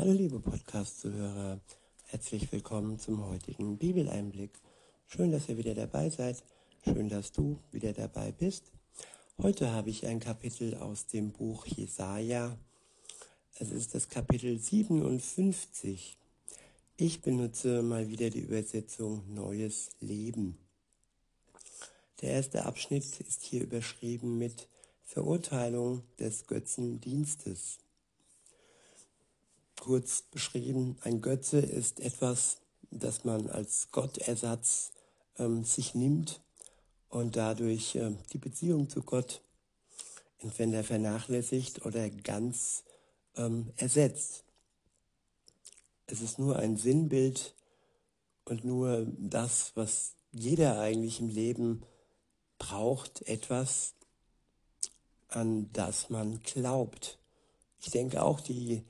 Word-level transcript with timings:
Hallo 0.00 0.12
liebe 0.12 0.40
Podcast-Zuhörer, 0.40 1.60
herzlich 2.04 2.50
willkommen 2.52 2.98
zum 2.98 3.22
heutigen 3.28 3.76
Bibeleinblick. 3.76 4.58
Schön, 5.06 5.30
dass 5.30 5.50
ihr 5.50 5.58
wieder 5.58 5.74
dabei 5.74 6.08
seid, 6.08 6.42
schön, 6.82 7.10
dass 7.10 7.32
du 7.32 7.58
wieder 7.70 7.92
dabei 7.92 8.32
bist. 8.32 8.72
Heute 9.36 9.72
habe 9.72 9.90
ich 9.90 10.06
ein 10.06 10.18
Kapitel 10.18 10.74
aus 10.76 11.06
dem 11.06 11.32
Buch 11.32 11.66
Jesaja. 11.66 12.56
Es 13.58 13.70
ist 13.70 13.94
das 13.94 14.08
Kapitel 14.08 14.58
57. 14.58 16.16
Ich 16.96 17.20
benutze 17.20 17.82
mal 17.82 18.08
wieder 18.08 18.30
die 18.30 18.40
Übersetzung 18.40 19.22
Neues 19.34 19.90
Leben. 20.00 20.56
Der 22.22 22.30
erste 22.30 22.64
Abschnitt 22.64 23.20
ist 23.20 23.42
hier 23.42 23.64
überschrieben 23.64 24.38
mit 24.38 24.66
Verurteilung 25.02 26.04
des 26.18 26.46
Götzendienstes. 26.46 27.80
Kurz 29.80 30.20
beschrieben, 30.30 30.98
ein 31.00 31.22
Götze 31.22 31.58
ist 31.58 32.00
etwas, 32.00 32.58
das 32.90 33.24
man 33.24 33.48
als 33.48 33.90
Gottersatz 33.90 34.92
ähm, 35.38 35.64
sich 35.64 35.94
nimmt 35.94 36.42
und 37.08 37.34
dadurch 37.36 37.96
äh, 37.96 38.14
die 38.30 38.38
Beziehung 38.38 38.90
zu 38.90 39.00
Gott 39.02 39.40
entweder 40.36 40.84
vernachlässigt 40.84 41.86
oder 41.86 42.10
ganz 42.10 42.84
ähm, 43.36 43.72
ersetzt. 43.76 44.44
Es 46.08 46.20
ist 46.20 46.38
nur 46.38 46.56
ein 46.58 46.76
Sinnbild 46.76 47.54
und 48.44 48.66
nur 48.66 49.06
das, 49.16 49.72
was 49.76 50.12
jeder 50.30 50.78
eigentlich 50.78 51.20
im 51.20 51.30
Leben 51.30 51.86
braucht, 52.58 53.22
etwas, 53.22 53.94
an 55.28 55.72
das 55.72 56.10
man 56.10 56.40
glaubt. 56.42 57.19
Ich 57.82 57.90
denke 57.90 58.22
auch 58.22 58.40
die, 58.40 58.84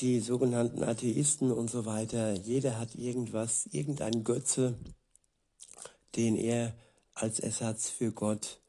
die 0.00 0.20
sogenannten 0.20 0.82
Atheisten 0.82 1.50
und 1.50 1.70
so 1.70 1.86
weiter, 1.86 2.34
jeder 2.34 2.78
hat 2.78 2.94
irgendwas, 2.94 3.66
irgendein 3.72 4.22
Götze, 4.22 4.78
den 6.14 6.36
er 6.36 6.74
als 7.14 7.40
Ersatz 7.40 7.88
für 7.88 8.12
Gott 8.12 8.60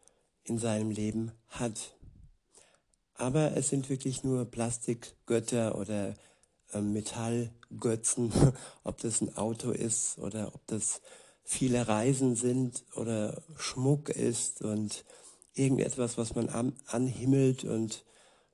in 0.43 0.57
seinem 0.57 0.91
Leben 0.91 1.31
hat. 1.49 1.95
Aber 3.15 3.55
es 3.57 3.69
sind 3.69 3.89
wirklich 3.89 4.23
nur 4.23 4.45
Plastikgötter 4.45 5.77
oder 5.77 6.15
äh, 6.71 6.81
Metallgötzen, 6.81 8.31
ob 8.83 8.97
das 8.99 9.21
ein 9.21 9.35
Auto 9.35 9.71
ist 9.71 10.17
oder 10.19 10.55
ob 10.55 10.65
das 10.67 11.01
viele 11.43 11.87
Reisen 11.87 12.35
sind 12.35 12.83
oder 12.95 13.41
Schmuck 13.57 14.09
ist 14.09 14.61
und 14.61 15.03
irgendetwas, 15.53 16.17
was 16.17 16.35
man 16.35 16.75
anhimmelt 16.87 17.65
und 17.65 18.05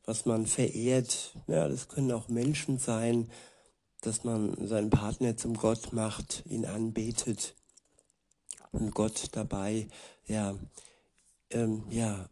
was 0.05 0.25
man 0.25 0.45
verehrt. 0.45 1.35
Ja, 1.47 1.67
das 1.67 1.87
können 1.87 2.11
auch 2.11 2.27
Menschen 2.27 2.77
sein, 2.77 3.29
dass 4.01 4.23
man 4.23 4.67
seinen 4.67 4.89
Partner 4.89 5.35
zum 5.35 5.55
Gott 5.55 5.93
macht, 5.93 6.43
ihn 6.45 6.65
anbetet 6.65 7.55
und 8.71 8.93
Gott 8.93 9.29
dabei 9.31 9.87
ja, 10.27 10.55
ähm, 11.49 11.83
ja, 11.89 12.29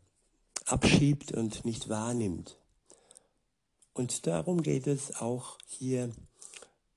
abschiebt 0.66 1.32
und 1.32 1.66
nicht 1.66 1.90
wahrnimmt. 1.90 2.58
Und 3.94 4.28
darum 4.28 4.62
geht 4.62 4.88
es 4.88 5.16
auch 5.16 5.58
hier 5.66 6.12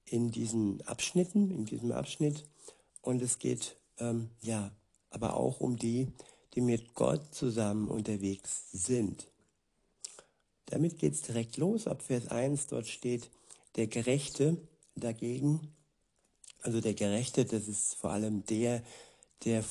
in 0.04 0.30
diesen 0.30 0.82
Abschnitten, 0.86 1.50
in 1.50 1.66
diesem 1.66 1.92
Abschnitt. 1.92 2.44
Und 3.02 3.22
es 3.22 3.38
geht 3.38 3.76
ähm, 3.98 4.30
ja 4.40 4.70
aber 5.10 5.36
auch 5.36 5.60
um 5.60 5.76
die, 5.76 6.12
die 6.54 6.60
mit 6.60 6.94
Gott 6.94 7.34
zusammen 7.34 7.88
unterwegs 7.88 8.70
sind. 8.72 9.28
Damit 10.66 10.98
geht 10.98 11.14
es 11.14 11.22
direkt 11.22 11.56
los. 11.56 11.86
Ab 11.86 12.02
Vers 12.02 12.28
1 12.28 12.66
dort 12.66 12.86
steht, 12.86 13.30
der 13.76 13.86
Gerechte 13.86 14.56
dagegen, 14.94 15.72
also 16.62 16.80
der 16.80 16.94
Gerechte, 16.94 17.44
das 17.44 17.68
ist 17.68 17.94
vor 17.94 18.10
allem 18.10 18.44
der, 18.46 18.82
der, 19.44 19.64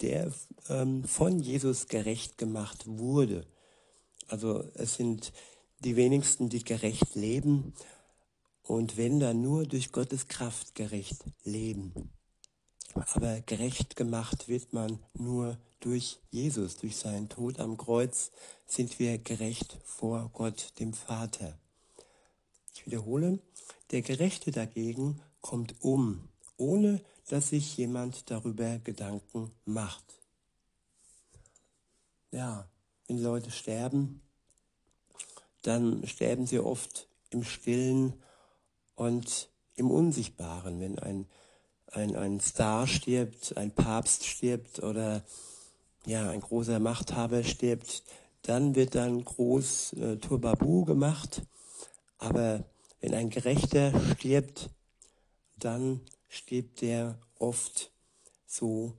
der 0.00 0.32
ähm, 0.68 1.04
von 1.04 1.40
Jesus 1.40 1.88
gerecht 1.88 2.38
gemacht 2.38 2.84
wurde. 2.86 3.46
Also 4.28 4.64
es 4.74 4.94
sind 4.94 5.32
die 5.80 5.96
wenigsten, 5.96 6.48
die 6.48 6.64
gerecht 6.64 7.14
leben 7.14 7.74
und 8.62 8.96
wenn 8.96 9.20
dann 9.20 9.42
nur 9.42 9.64
durch 9.64 9.92
Gottes 9.92 10.28
Kraft 10.28 10.74
gerecht 10.74 11.24
leben. 11.44 12.10
Aber 12.94 13.40
gerecht 13.42 13.96
gemacht 13.96 14.48
wird 14.48 14.72
man 14.72 14.98
nur 15.14 15.58
durch 15.80 16.18
Jesus, 16.30 16.76
durch 16.76 16.96
seinen 16.96 17.28
Tod 17.28 17.60
am 17.60 17.76
Kreuz 17.76 18.30
sind 18.66 18.98
wir 18.98 19.18
gerecht 19.18 19.78
vor 19.84 20.30
Gott, 20.32 20.72
dem 20.78 20.92
Vater. 20.92 21.58
Ich 22.74 22.86
wiederhole, 22.86 23.38
der 23.90 24.02
Gerechte 24.02 24.50
dagegen 24.50 25.20
kommt 25.40 25.74
um, 25.80 26.28
ohne 26.56 27.00
dass 27.28 27.50
sich 27.50 27.76
jemand 27.76 28.30
darüber 28.30 28.78
Gedanken 28.78 29.52
macht. 29.64 30.04
Ja, 32.30 32.68
wenn 33.06 33.18
Leute 33.18 33.50
sterben, 33.50 34.20
dann 35.62 36.06
sterben 36.06 36.46
sie 36.46 36.58
oft 36.58 37.08
im 37.30 37.44
Stillen 37.44 38.14
und 38.94 39.48
im 39.74 39.90
Unsichtbaren. 39.90 40.80
Wenn 40.80 40.98
ein, 40.98 41.26
ein, 41.92 42.16
ein 42.16 42.40
Star 42.40 42.86
stirbt, 42.86 43.56
ein 43.56 43.70
Papst 43.70 44.26
stirbt 44.26 44.82
oder 44.82 45.24
ja, 46.06 46.30
ein 46.30 46.40
großer 46.40 46.78
Machthaber 46.78 47.44
stirbt, 47.44 48.02
dann 48.42 48.74
wird 48.74 48.94
dann 48.94 49.24
groß 49.24 49.92
äh, 49.94 50.16
Turbabu 50.16 50.84
gemacht. 50.84 51.42
Aber 52.18 52.64
wenn 53.00 53.14
ein 53.14 53.30
Gerechter 53.30 53.92
stirbt, 54.16 54.70
dann 55.58 56.00
stirbt 56.28 56.82
er 56.82 57.18
oft 57.38 57.90
so, 58.46 58.94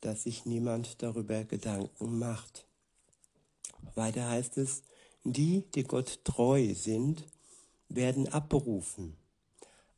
dass 0.00 0.24
sich 0.24 0.44
niemand 0.44 1.02
darüber 1.02 1.44
Gedanken 1.44 2.18
macht. 2.18 2.66
Weiter 3.94 4.28
heißt 4.28 4.58
es, 4.58 4.82
die, 5.24 5.64
die 5.74 5.84
Gott 5.84 6.20
treu 6.24 6.74
sind, 6.74 7.24
werden 7.88 8.28
abberufen. 8.28 9.16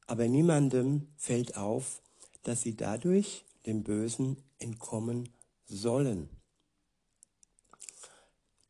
Aber 0.06 0.28
niemandem 0.28 1.08
fällt 1.16 1.56
auf, 1.56 2.02
dass 2.46 2.62
sie 2.62 2.76
dadurch 2.76 3.44
dem 3.66 3.82
Bösen 3.82 4.36
entkommen 4.58 5.28
sollen. 5.66 6.28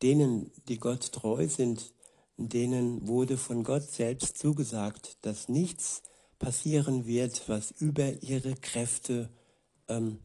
Denen, 0.01 0.51
die 0.67 0.79
Gott 0.79 1.11
treu 1.11 1.47
sind, 1.47 1.93
denen 2.37 3.07
wurde 3.07 3.37
von 3.37 3.63
Gott 3.63 3.83
selbst 3.83 4.37
zugesagt, 4.37 5.17
dass 5.21 5.47
nichts 5.47 6.01
passieren 6.39 7.05
wird, 7.05 7.47
was 7.47 7.71
über 7.71 8.21
ihre 8.23 8.55
Kräfte 8.55 9.29
ähm, 9.87 10.19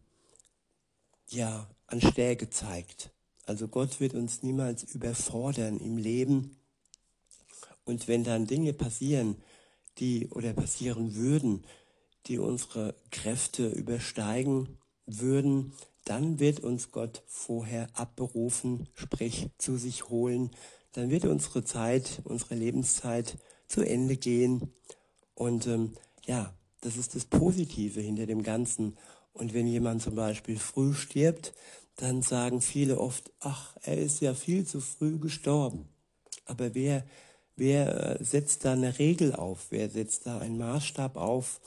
ja 1.29 1.69
an 1.87 2.01
Stärke 2.01 2.49
zeigt. 2.49 3.13
Also 3.45 3.69
Gott 3.69 4.01
wird 4.01 4.15
uns 4.15 4.43
niemals 4.43 4.83
überfordern 4.83 5.79
im 5.79 5.97
Leben. 5.99 6.57
Und 7.85 8.09
wenn 8.09 8.25
dann 8.25 8.47
Dinge 8.47 8.73
passieren, 8.73 9.37
die 9.99 10.29
oder 10.29 10.55
passieren 10.55 11.15
würden, 11.15 11.65
die 12.27 12.39
unsere 12.39 12.95
Kräfte 13.11 13.69
übersteigen 13.69 14.79
würden, 15.07 15.73
dann 16.05 16.41
wird 16.41 16.61
uns 16.61 16.91
Gott 16.91 17.23
vorher 17.27 17.89
abberufen, 17.95 18.89
sprich 18.95 19.49
zu 19.59 19.77
sich 19.77 20.09
holen. 20.09 20.51
Dann 20.93 21.11
wird 21.11 21.25
unsere 21.25 21.65
Zeit, 21.65 22.21
unsere 22.25 22.55
Lebenszeit 22.55 23.39
zu 23.69 23.83
Ende 23.83 24.17
gehen. 24.17 24.73
Und 25.35 25.67
ähm, 25.67 25.93
ja, 26.27 26.55
das 26.81 26.97
ist 26.97 27.15
das 27.15 27.25
Positive 27.25 28.01
hinter 28.01 28.27
dem 28.27 28.43
Ganzen. 28.43 28.97
Und 29.33 29.55
wenn 29.55 29.67
jemand 29.67 30.03
zum 30.03 30.15
Beispiel 30.15 30.59
früh 30.59 30.93
stirbt, 30.93 31.55
dann 31.97 32.23
sagen 32.23 32.61
viele 32.61 32.99
oft, 32.99 33.31
ach, 33.41 33.77
er 33.83 33.99
ist 33.99 34.21
ja 34.21 34.35
viel 34.35 34.67
zu 34.67 34.81
früh 34.81 35.19
gestorben. 35.19 35.89
Aber 36.45 36.75
wer, 36.75 37.05
wer 37.57 38.21
äh, 38.21 38.25
setzt 38.25 38.65
da 38.65 38.73
eine 38.73 38.99
Regel 38.99 39.35
auf? 39.35 39.67
Wer 39.71 39.89
setzt 39.89 40.27
da 40.27 40.39
einen 40.39 40.59
Maßstab 40.59 41.17
auf, 41.17 41.61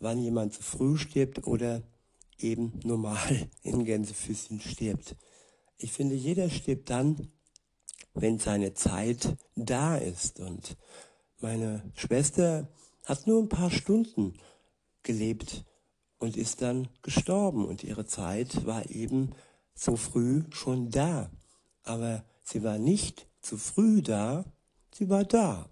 wann 0.00 0.18
jemand 0.18 0.54
zu 0.54 0.62
früh 0.62 0.96
stirbt 0.96 1.46
oder 1.46 1.82
eben 2.38 2.80
normal 2.84 3.48
in 3.62 3.84
Gänsefüßchen 3.84 4.60
stirbt? 4.60 5.14
Ich 5.76 5.92
finde, 5.92 6.14
jeder 6.14 6.50
stirbt 6.50 6.90
dann, 6.90 7.30
wenn 8.14 8.38
seine 8.38 8.74
Zeit 8.74 9.36
da 9.54 9.96
ist. 9.96 10.40
Und 10.40 10.76
meine 11.40 11.90
Schwester 11.94 12.68
hat 13.04 13.26
nur 13.26 13.42
ein 13.42 13.48
paar 13.48 13.70
Stunden 13.70 14.34
gelebt 15.02 15.64
und 16.18 16.36
ist 16.36 16.60
dann 16.60 16.88
gestorben. 17.02 17.64
Und 17.64 17.84
ihre 17.84 18.04
Zeit 18.04 18.66
war 18.66 18.90
eben 18.90 19.30
so 19.74 19.96
früh 19.96 20.42
schon 20.50 20.90
da. 20.90 21.30
Aber 21.82 22.24
sie 22.42 22.62
war 22.62 22.78
nicht 22.78 23.26
zu 23.40 23.56
früh 23.56 24.02
da, 24.02 24.44
sie 24.92 25.08
war 25.08 25.24
da. 25.24 25.70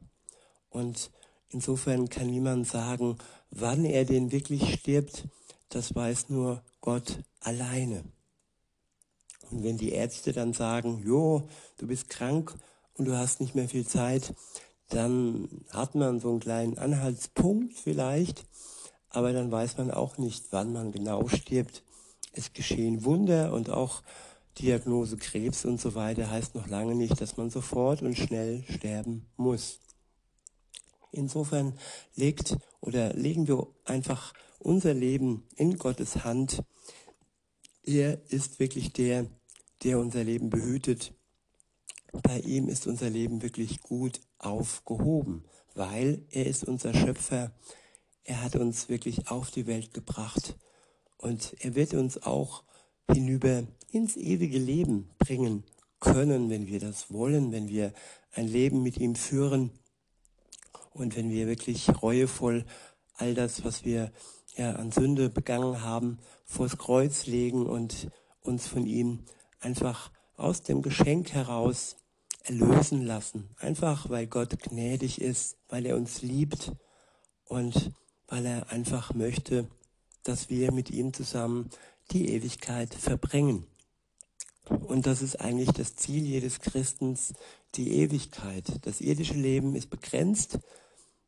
Und 0.70 1.10
insofern 1.50 2.08
kann 2.08 2.28
niemand 2.28 2.66
sagen, 2.66 3.18
wann 3.50 3.84
er 3.84 4.04
denn 4.04 4.32
wirklich 4.32 4.74
stirbt, 4.74 5.28
das 5.68 5.94
weiß 5.94 6.28
nur 6.30 6.62
Gott 6.80 7.20
alleine. 7.40 8.04
Und 9.50 9.64
wenn 9.64 9.78
die 9.78 9.92
Ärzte 9.92 10.32
dann 10.32 10.52
sagen, 10.52 11.02
jo, 11.04 11.48
du 11.78 11.86
bist 11.86 12.08
krank 12.08 12.54
und 12.94 13.06
du 13.06 13.16
hast 13.16 13.40
nicht 13.40 13.54
mehr 13.54 13.68
viel 13.68 13.86
Zeit, 13.86 14.34
dann 14.88 15.64
hat 15.70 15.94
man 15.94 16.20
so 16.20 16.30
einen 16.30 16.40
kleinen 16.40 16.78
Anhaltspunkt 16.78 17.74
vielleicht, 17.74 18.46
aber 19.10 19.32
dann 19.32 19.50
weiß 19.50 19.78
man 19.78 19.90
auch 19.90 20.18
nicht, 20.18 20.46
wann 20.50 20.72
man 20.72 20.92
genau 20.92 21.28
stirbt. 21.28 21.82
Es 22.32 22.52
geschehen 22.52 23.04
Wunder 23.04 23.52
und 23.52 23.70
auch 23.70 24.02
Diagnose 24.58 25.16
Krebs 25.16 25.64
und 25.64 25.80
so 25.80 25.94
weiter 25.94 26.30
heißt 26.30 26.54
noch 26.54 26.66
lange 26.66 26.94
nicht, 26.94 27.20
dass 27.20 27.36
man 27.36 27.50
sofort 27.50 28.02
und 28.02 28.16
schnell 28.16 28.64
sterben 28.68 29.26
muss. 29.36 29.80
Insofern 31.10 31.78
legt 32.14 32.56
oder 32.80 33.12
legen 33.14 33.48
wir 33.48 33.66
einfach 33.84 34.32
unser 34.58 34.94
Leben 34.94 35.46
in 35.56 35.78
Gottes 35.78 36.24
Hand. 36.24 36.62
Er 37.82 38.20
ist 38.30 38.58
wirklich 38.58 38.92
der, 38.92 39.26
der 39.82 39.98
unser 39.98 40.24
Leben 40.24 40.50
behütet. 40.50 41.14
Bei 42.12 42.40
ihm 42.40 42.68
ist 42.68 42.86
unser 42.86 43.10
Leben 43.10 43.42
wirklich 43.42 43.80
gut 43.80 44.20
aufgehoben, 44.38 45.44
weil 45.74 46.24
er 46.30 46.46
ist 46.46 46.64
unser 46.64 46.94
Schöpfer. 46.94 47.52
Er 48.24 48.42
hat 48.42 48.56
uns 48.56 48.88
wirklich 48.88 49.28
auf 49.28 49.50
die 49.50 49.66
Welt 49.66 49.94
gebracht 49.94 50.56
und 51.16 51.54
er 51.60 51.74
wird 51.74 51.94
uns 51.94 52.22
auch 52.22 52.64
hinüber 53.10 53.66
ins 53.90 54.16
ewige 54.16 54.58
Leben 54.58 55.10
bringen 55.18 55.64
können, 56.00 56.50
wenn 56.50 56.66
wir 56.66 56.78
das 56.78 57.10
wollen, 57.10 57.52
wenn 57.52 57.68
wir 57.68 57.92
ein 58.32 58.46
Leben 58.46 58.82
mit 58.82 58.98
ihm 58.98 59.14
führen 59.14 59.70
und 60.98 61.16
wenn 61.16 61.30
wir 61.30 61.46
wirklich 61.46 61.88
reuevoll 62.02 62.64
all 63.14 63.34
das, 63.34 63.64
was 63.64 63.84
wir 63.84 64.12
ja 64.56 64.72
an 64.72 64.92
Sünde 64.92 65.30
begangen 65.30 65.82
haben, 65.82 66.18
vors 66.44 66.76
Kreuz 66.78 67.26
legen 67.26 67.66
und 67.66 68.08
uns 68.40 68.66
von 68.66 68.86
ihm 68.86 69.20
einfach 69.60 70.10
aus 70.36 70.62
dem 70.62 70.82
Geschenk 70.82 71.32
heraus 71.32 71.96
erlösen 72.44 73.02
lassen. 73.02 73.48
Einfach 73.58 74.08
weil 74.08 74.26
Gott 74.26 74.58
gnädig 74.60 75.20
ist, 75.20 75.56
weil 75.68 75.86
er 75.86 75.96
uns 75.96 76.22
liebt 76.22 76.72
und 77.44 77.92
weil 78.26 78.46
er 78.46 78.70
einfach 78.70 79.14
möchte, 79.14 79.68
dass 80.22 80.50
wir 80.50 80.72
mit 80.72 80.90
ihm 80.90 81.12
zusammen 81.12 81.70
die 82.10 82.30
Ewigkeit 82.30 82.94
verbringen. 82.94 83.66
Und 84.68 85.06
das 85.06 85.22
ist 85.22 85.40
eigentlich 85.40 85.70
das 85.70 85.96
Ziel 85.96 86.24
jedes 86.24 86.60
Christens, 86.60 87.32
die 87.74 87.92
Ewigkeit. 87.98 88.64
Das 88.82 89.00
irdische 89.00 89.34
Leben 89.34 89.74
ist 89.74 89.90
begrenzt. 89.90 90.58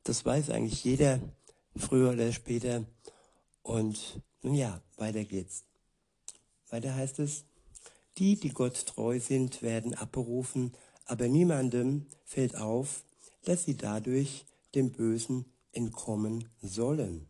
Das 0.05 0.25
weiß 0.25 0.50
eigentlich 0.50 0.85
jeder, 0.85 1.20
früher 1.76 2.11
oder 2.12 2.32
später. 2.32 2.85
Und 3.62 4.20
nun 4.43 4.55
ja, 4.55 4.82
weiter 4.97 5.25
geht's. 5.25 5.64
Weiter 6.69 6.94
heißt 6.94 7.19
es, 7.19 7.44
die, 8.19 8.38
die 8.38 8.50
Gott 8.50 8.87
treu 8.87 9.19
sind, 9.20 9.62
werden 9.62 9.94
abberufen, 9.94 10.73
aber 11.05 11.29
niemandem 11.29 12.06
fällt 12.25 12.56
auf, 12.56 13.05
dass 13.44 13.64
sie 13.64 13.76
dadurch 13.76 14.47
dem 14.75 14.93
Bösen 14.93 15.47
entkommen 15.73 16.49
sollen. 16.62 17.29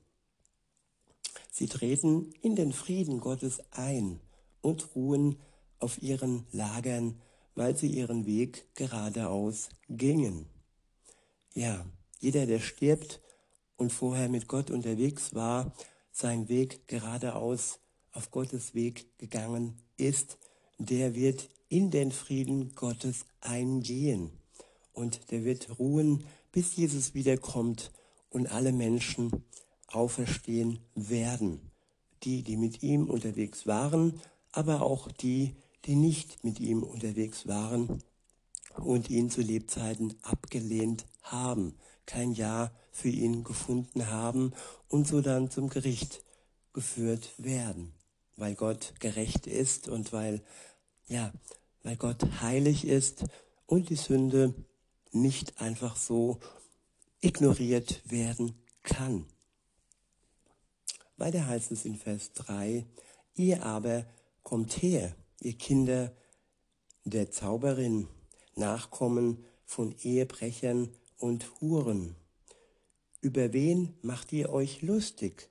Sie 1.52 1.66
treten 1.66 2.32
in 2.42 2.56
den 2.56 2.72
Frieden 2.72 3.20
Gottes 3.20 3.60
ein 3.70 4.20
und 4.60 4.94
ruhen 4.94 5.38
auf 5.78 6.02
ihren 6.02 6.46
Lagern, 6.52 7.20
weil 7.54 7.76
sie 7.76 7.88
ihren 7.88 8.26
Weg 8.26 8.74
geradeaus 8.74 9.68
gingen. 9.88 10.46
Ja, 11.54 11.84
jeder, 12.20 12.46
der 12.46 12.60
stirbt 12.60 13.20
und 13.76 13.92
vorher 13.92 14.28
mit 14.28 14.46
Gott 14.46 14.70
unterwegs 14.70 15.34
war, 15.34 15.72
sein 16.12 16.48
Weg 16.48 16.86
geradeaus 16.86 17.80
auf 18.12 18.30
Gottes 18.30 18.74
Weg 18.74 19.18
gegangen 19.18 19.80
ist, 19.96 20.38
der 20.78 21.14
wird 21.14 21.48
in 21.68 21.90
den 21.90 22.12
Frieden 22.12 22.74
Gottes 22.74 23.24
eingehen 23.40 24.30
und 24.92 25.30
der 25.30 25.44
wird 25.44 25.78
ruhen, 25.78 26.24
bis 26.52 26.76
Jesus 26.76 27.14
wiederkommt 27.14 27.92
und 28.28 28.50
alle 28.50 28.72
Menschen 28.72 29.44
auferstehen 29.86 30.80
werden. 30.94 31.70
Die, 32.22 32.42
die 32.42 32.56
mit 32.56 32.82
ihm 32.82 33.08
unterwegs 33.08 33.66
waren, 33.66 34.20
aber 34.52 34.82
auch 34.82 35.10
die, 35.10 35.54
die 35.86 35.94
nicht 35.94 36.44
mit 36.44 36.60
ihm 36.60 36.82
unterwegs 36.82 37.46
waren 37.46 38.02
und 38.76 39.08
ihn 39.08 39.30
zu 39.30 39.40
Lebzeiten 39.40 40.14
abgelehnt 40.22 41.06
haben, 41.22 41.76
kein 42.10 42.32
Ja 42.32 42.72
für 42.90 43.08
ihn 43.08 43.44
gefunden 43.44 44.08
haben 44.08 44.52
und 44.88 45.06
so 45.06 45.20
dann 45.20 45.48
zum 45.48 45.68
Gericht 45.68 46.24
geführt 46.72 47.30
werden, 47.38 47.92
weil 48.36 48.56
Gott 48.56 48.94
gerecht 48.98 49.46
ist 49.46 49.88
und 49.88 50.12
weil, 50.12 50.42
ja, 51.06 51.32
weil 51.84 51.96
Gott 51.96 52.24
heilig 52.40 52.84
ist 52.84 53.26
und 53.66 53.90
die 53.90 53.96
Sünde 53.96 54.54
nicht 55.12 55.60
einfach 55.60 55.94
so 55.94 56.40
ignoriert 57.20 58.02
werden 58.10 58.60
kann. 58.82 59.26
Weiter 61.16 61.46
heißt 61.46 61.70
es 61.70 61.84
in 61.84 61.94
Vers 61.94 62.32
3, 62.32 62.86
ihr 63.36 63.64
aber 63.64 64.04
kommt 64.42 64.82
her, 64.82 65.14
ihr 65.38 65.56
Kinder 65.56 66.12
der 67.04 67.30
Zauberin, 67.30 68.08
Nachkommen 68.56 69.44
von 69.64 69.94
Ehebrechern 70.02 70.90
und 71.20 71.60
Huren. 71.60 72.16
Über 73.20 73.52
wen 73.52 73.94
macht 74.02 74.32
ihr 74.32 74.50
euch 74.50 74.82
lustig? 74.82 75.50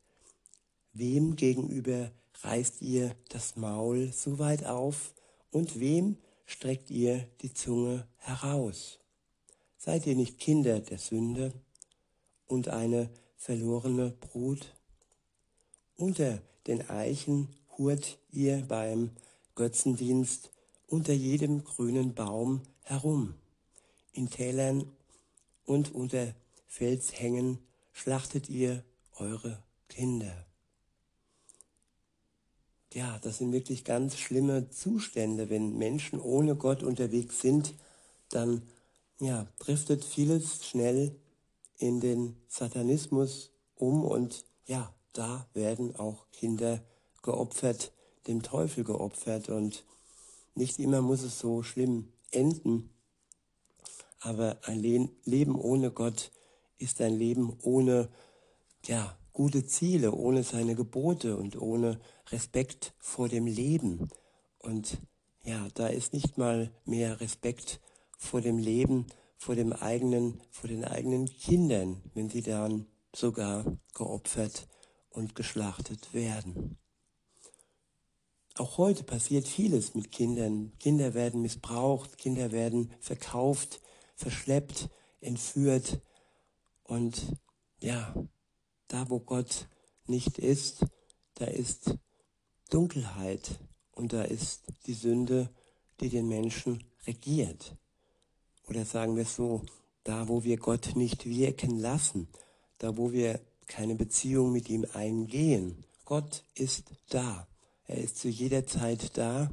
Wem 0.91 1.35
gegenüber 1.35 2.11
reißt 2.41 2.81
ihr 2.81 3.15
das 3.29 3.55
Maul 3.55 4.11
so 4.11 4.39
weit 4.39 4.65
auf 4.65 5.13
und 5.51 5.79
wem 5.79 6.17
streckt 6.45 6.89
ihr 6.89 7.27
die 7.41 7.53
Zunge 7.53 8.07
heraus? 8.17 8.99
Seid 9.77 10.07
ihr 10.07 10.15
nicht 10.15 10.39
Kinder 10.39 10.79
der 10.79 10.97
Sünde 10.97 11.53
und 12.47 12.67
eine 12.67 13.09
verlorene 13.37 14.11
Brut? 14.11 14.75
Unter 15.95 16.41
den 16.65 16.89
Eichen 16.89 17.49
hurt 17.77 18.17
ihr 18.31 18.65
beim 18.67 19.11
Götzendienst 19.55 20.51
unter 20.87 21.13
jedem 21.13 21.63
grünen 21.63 22.15
Baum 22.15 22.61
herum. 22.81 23.35
In 24.11 24.29
Tälern 24.29 24.91
und 25.69 25.93
unter 25.93 26.33
Felshängen 26.67 27.59
schlachtet 27.93 28.49
ihr 28.49 28.83
eure 29.17 29.61
Kinder. 29.87 30.47
Ja, 32.91 33.19
das 33.19 33.37
sind 33.37 33.51
wirklich 33.51 33.85
ganz 33.85 34.17
schlimme 34.17 34.71
Zustände. 34.71 35.51
Wenn 35.51 35.77
Menschen 35.77 36.19
ohne 36.19 36.55
Gott 36.55 36.81
unterwegs 36.81 37.39
sind, 37.39 37.75
dann 38.29 38.63
ja, 39.19 39.47
driftet 39.59 40.03
vieles 40.03 40.65
schnell 40.65 41.15
in 41.77 41.99
den 41.99 42.35
Satanismus 42.47 43.51
um 43.75 44.03
und 44.03 44.45
ja, 44.65 44.91
da 45.13 45.47
werden 45.53 45.95
auch 45.95 46.25
Kinder 46.31 46.81
geopfert, 47.21 47.91
dem 48.27 48.41
Teufel 48.41 48.83
geopfert 48.83 49.49
und 49.49 49.83
nicht 50.55 50.79
immer 50.79 51.01
muss 51.01 51.21
es 51.21 51.37
so 51.39 51.61
schlimm 51.61 52.11
enden. 52.31 52.89
Aber 54.19 54.57
ein 54.63 54.79
Le 54.79 55.09
Leben 55.23 55.55
ohne 55.55 55.91
Gott 55.91 56.31
ist 56.77 57.01
ein 57.01 57.17
Leben 57.17 57.57
ohne 57.61 58.09
ja, 58.85 59.17
gute 59.33 59.65
Ziele, 59.65 60.11
ohne 60.13 60.43
seine 60.43 60.75
Gebote 60.75 61.37
und 61.37 61.59
ohne 61.61 61.99
Respekt 62.31 62.93
vor 62.97 63.29
dem 63.29 63.47
Leben. 63.47 64.09
Und 64.57 64.97
ja, 65.43 65.67
da 65.73 65.87
ist 65.87 66.13
nicht 66.13 66.37
mal 66.37 66.71
mehr 66.85 67.21
Respekt 67.21 67.79
vor 68.17 68.41
dem 68.41 68.57
Leben, 68.57 69.07
vor 69.37 69.55
dem 69.55 69.71
eigenen, 69.71 70.41
vor 70.51 70.67
den 70.67 70.83
eigenen 70.83 71.25
Kindern, 71.25 72.01
wenn 72.13 72.29
sie 72.29 72.41
dann 72.41 72.85
sogar 73.15 73.65
geopfert 73.93 74.67
und 75.09 75.35
geschlachtet 75.35 76.13
werden. 76.13 76.77
Auch 78.55 78.77
heute 78.77 79.03
passiert 79.03 79.47
vieles 79.47 79.95
mit 79.95 80.11
Kindern. 80.11 80.73
Kinder 80.79 81.13
werden 81.13 81.41
missbraucht, 81.41 82.17
Kinder 82.17 82.51
werden 82.51 82.91
verkauft, 82.99 83.79
verschleppt, 84.19 84.89
entführt. 85.21 86.01
Und 86.83 87.37
ja, 87.81 88.13
da 88.87 89.09
wo 89.09 89.19
Gott 89.19 89.67
nicht 90.07 90.37
ist, 90.37 90.85
da 91.35 91.45
ist 91.45 91.95
Dunkelheit 92.69 93.59
und 93.91 94.13
da 94.13 94.23
ist 94.23 94.63
die 94.85 94.93
Sünde, 94.93 95.49
die 96.01 96.09
den 96.09 96.27
Menschen 96.27 96.83
regiert. 97.07 97.75
Oder 98.67 98.85
sagen 98.85 99.15
wir 99.15 99.23
es 99.23 99.35
so, 99.35 99.63
da 100.03 100.27
wo 100.27 100.43
wir 100.43 100.57
Gott 100.57 100.95
nicht 100.95 101.25
wirken 101.25 101.79
lassen, 101.79 102.27
da 102.77 102.97
wo 102.97 103.11
wir 103.11 103.39
keine 103.67 103.95
Beziehung 103.95 104.51
mit 104.51 104.69
ihm 104.69 104.85
eingehen. 104.93 105.85
Gott 106.05 106.43
ist 106.55 106.91
da. 107.09 107.47
Er 107.85 107.97
ist 107.97 108.17
zu 108.17 108.27
jeder 108.27 108.65
Zeit 108.65 109.17
da. 109.17 109.49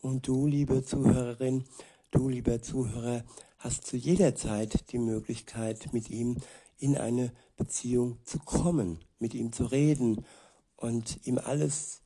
Und 0.00 0.26
du, 0.26 0.46
liebe 0.46 0.84
Zuhörerin, 0.84 1.64
du, 2.10 2.28
lieber 2.28 2.62
Zuhörer, 2.62 3.24
hast 3.58 3.86
zu 3.86 3.96
jeder 3.96 4.34
Zeit 4.34 4.92
die 4.92 4.98
Möglichkeit, 4.98 5.92
mit 5.92 6.10
ihm 6.10 6.36
in 6.78 6.96
eine 6.96 7.32
Beziehung 7.56 8.18
zu 8.24 8.38
kommen, 8.38 9.00
mit 9.18 9.34
ihm 9.34 9.52
zu 9.52 9.64
reden 9.64 10.24
und 10.76 11.26
ihm 11.26 11.38
alles 11.38 12.02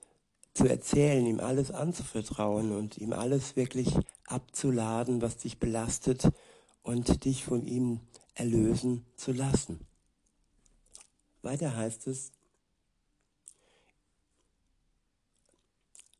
zu 0.55 0.67
erzählen, 0.67 1.27
ihm 1.27 1.41
alles 1.41 1.71
anzuvertrauen 1.71 2.73
und 2.73 2.99
ihm 2.99 3.13
alles 3.13 3.57
wirklich 3.57 3.95
abzuladen, 4.27 5.23
was 5.23 5.37
dich 5.37 5.59
belastet 5.59 6.31
und 6.83 7.25
dich 7.25 7.45
von 7.45 7.67
ihm 7.67 8.01
erlösen 8.35 9.05
zu 9.17 9.33
lassen. 9.33 9.87
Weiter 11.43 11.77
heißt 11.77 12.07
es, 12.07 12.33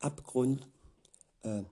Abgrund, 0.01 0.67
äh, 1.43 1.63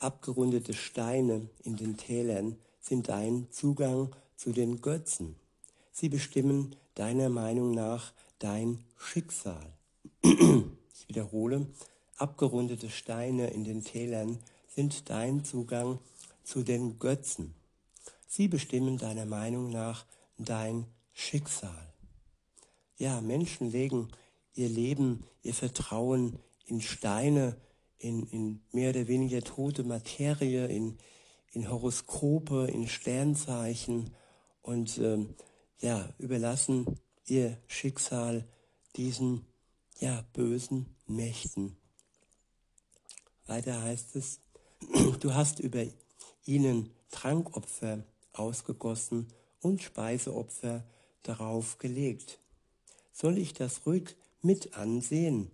abgerundete 0.00 0.74
Steine 0.74 1.48
in 1.62 1.76
den 1.76 1.96
Tälern 1.96 2.58
sind 2.84 3.08
dein 3.08 3.48
Zugang 3.50 4.14
zu 4.36 4.52
den 4.52 4.82
Götzen. 4.82 5.36
Sie 5.90 6.10
bestimmen 6.10 6.76
deiner 6.94 7.30
Meinung 7.30 7.70
nach 7.70 8.12
dein 8.38 8.84
Schicksal. 8.98 9.72
Ich 10.22 11.08
wiederhole, 11.08 11.66
abgerundete 12.18 12.90
Steine 12.90 13.48
in 13.48 13.64
den 13.64 13.84
Tälern 13.84 14.38
sind 14.68 15.08
dein 15.08 15.44
Zugang 15.44 15.98
zu 16.42 16.62
den 16.62 16.98
Götzen. 16.98 17.54
Sie 18.28 18.48
bestimmen 18.48 18.98
deiner 18.98 19.26
Meinung 19.26 19.70
nach 19.70 20.04
dein 20.36 20.86
Schicksal. 21.12 21.92
Ja, 22.98 23.20
Menschen 23.20 23.70
legen 23.70 24.08
ihr 24.54 24.68
Leben, 24.68 25.24
ihr 25.42 25.54
Vertrauen 25.54 26.38
in 26.66 26.80
Steine, 26.80 27.56
in, 27.98 28.26
in 28.26 28.60
mehr 28.72 28.90
oder 28.90 29.08
weniger 29.08 29.42
tote 29.42 29.84
Materie, 29.84 30.66
in, 30.66 30.98
in 31.54 31.70
Horoskope, 31.70 32.66
in 32.66 32.88
Sternzeichen 32.88 34.14
und 34.62 34.98
ähm, 34.98 35.34
ja, 35.80 36.08
überlassen 36.18 36.98
ihr 37.26 37.58
Schicksal 37.66 38.46
diesen 38.96 39.46
ja, 40.00 40.24
bösen 40.32 40.94
Mächten. 41.06 41.76
Weiter 43.46 43.82
heißt 43.82 44.16
es, 44.16 44.40
du 45.20 45.34
hast 45.34 45.60
über 45.60 45.84
ihnen 46.44 46.90
Trankopfer 47.10 48.04
ausgegossen 48.32 49.28
und 49.60 49.82
Speiseopfer 49.82 50.84
darauf 51.22 51.78
gelegt. 51.78 52.40
Soll 53.12 53.38
ich 53.38 53.54
das 53.54 53.86
ruhig 53.86 54.16
mit 54.42 54.74
ansehen? 54.74 55.50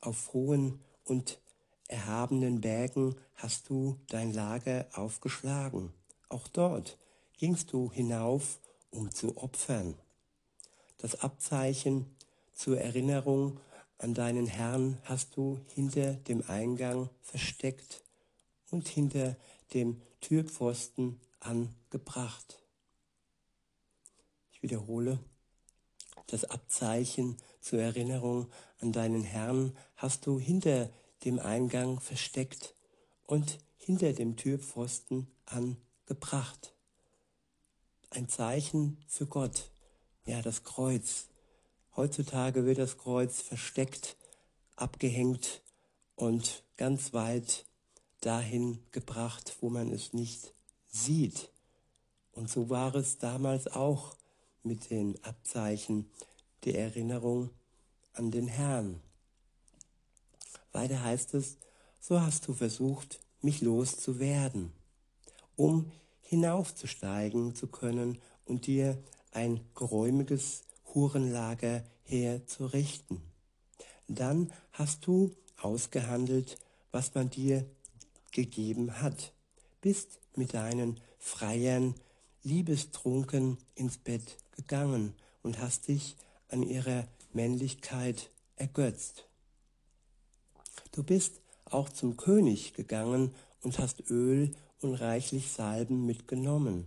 Auf 0.00 0.32
hohen 0.32 0.80
und 1.04 1.38
erhabenen 1.88 2.60
Bergen 2.60 3.16
hast 3.34 3.68
du 3.68 3.98
dein 4.08 4.32
Lager 4.32 4.86
aufgeschlagen. 4.94 5.92
Auch 6.28 6.48
dort 6.48 6.98
gingst 7.36 7.72
du 7.72 7.90
hinauf, 7.92 8.58
um 8.90 9.10
zu 9.10 9.36
opfern. 9.36 9.94
Das 10.98 11.20
Abzeichen 11.20 12.16
zur 12.54 12.80
Erinnerung 12.80 13.60
an 13.98 14.14
deinen 14.14 14.46
Herrn 14.46 14.98
hast 15.04 15.36
du 15.36 15.60
hinter 15.74 16.14
dem 16.14 16.42
Eingang 16.48 17.10
versteckt 17.22 18.02
und 18.70 18.88
hinter 18.88 19.36
dem 19.72 20.00
Türpfosten 20.20 21.20
angebracht. 21.40 22.58
Ich 24.52 24.62
wiederhole, 24.62 25.18
das 26.26 26.44
Abzeichen 26.44 27.36
zur 27.60 27.80
Erinnerung 27.80 28.50
an 28.80 28.92
deinen 28.92 29.22
Herrn 29.22 29.76
hast 29.96 30.26
du 30.26 30.38
hinter 30.38 30.88
dem 31.24 31.38
Eingang 31.38 32.00
versteckt 32.00 32.74
und 33.26 33.58
hinter 33.76 34.12
dem 34.12 34.36
Türpfosten 34.36 35.28
angebracht. 35.46 36.74
Ein 38.10 38.28
Zeichen 38.28 38.98
für 39.08 39.26
Gott, 39.26 39.70
ja 40.26 40.42
das 40.42 40.64
Kreuz. 40.64 41.28
Heutzutage 41.96 42.64
wird 42.64 42.78
das 42.78 42.98
Kreuz 42.98 43.40
versteckt, 43.40 44.16
abgehängt 44.76 45.62
und 46.16 46.64
ganz 46.76 47.12
weit 47.12 47.66
dahin 48.20 48.78
gebracht, 48.90 49.56
wo 49.60 49.70
man 49.70 49.92
es 49.92 50.12
nicht 50.12 50.54
sieht. 50.88 51.50
Und 52.32 52.50
so 52.50 52.70
war 52.70 52.94
es 52.94 53.18
damals 53.18 53.66
auch 53.68 54.16
mit 54.62 54.90
den 54.90 55.22
Abzeichen 55.22 56.10
der 56.64 56.78
Erinnerung 56.78 57.50
an 58.14 58.30
den 58.30 58.48
Herrn. 58.48 59.00
Weiter 60.74 61.02
heißt 61.02 61.34
es, 61.34 61.56
so 62.00 62.20
hast 62.20 62.48
du 62.48 62.52
versucht, 62.52 63.20
mich 63.40 63.62
loszuwerden, 63.62 64.72
um 65.56 65.90
hinaufzusteigen 66.20 67.54
zu 67.54 67.68
können 67.68 68.18
und 68.44 68.66
dir 68.66 68.98
ein 69.30 69.60
geräumiges 69.74 70.62
Hurenlager 70.92 71.84
herzurichten. 72.02 73.22
Dann 74.08 74.52
hast 74.72 75.06
du 75.06 75.34
ausgehandelt, 75.60 76.58
was 76.90 77.14
man 77.14 77.30
dir 77.30 77.64
gegeben 78.32 79.00
hat, 79.00 79.32
bist 79.80 80.18
mit 80.34 80.54
deinen 80.54 81.00
Freiern 81.18 81.94
liebestrunken 82.42 83.58
ins 83.74 83.96
Bett 83.96 84.36
gegangen 84.56 85.14
und 85.42 85.58
hast 85.58 85.88
dich 85.88 86.16
an 86.48 86.62
ihrer 86.62 87.06
Männlichkeit 87.32 88.30
ergötzt. 88.56 89.26
Du 90.94 91.02
bist 91.02 91.40
auch 91.64 91.88
zum 91.88 92.16
König 92.16 92.72
gegangen 92.72 93.34
und 93.62 93.80
hast 93.80 94.08
Öl 94.10 94.54
und 94.80 94.94
reichlich 94.94 95.50
Salben 95.50 96.06
mitgenommen. 96.06 96.86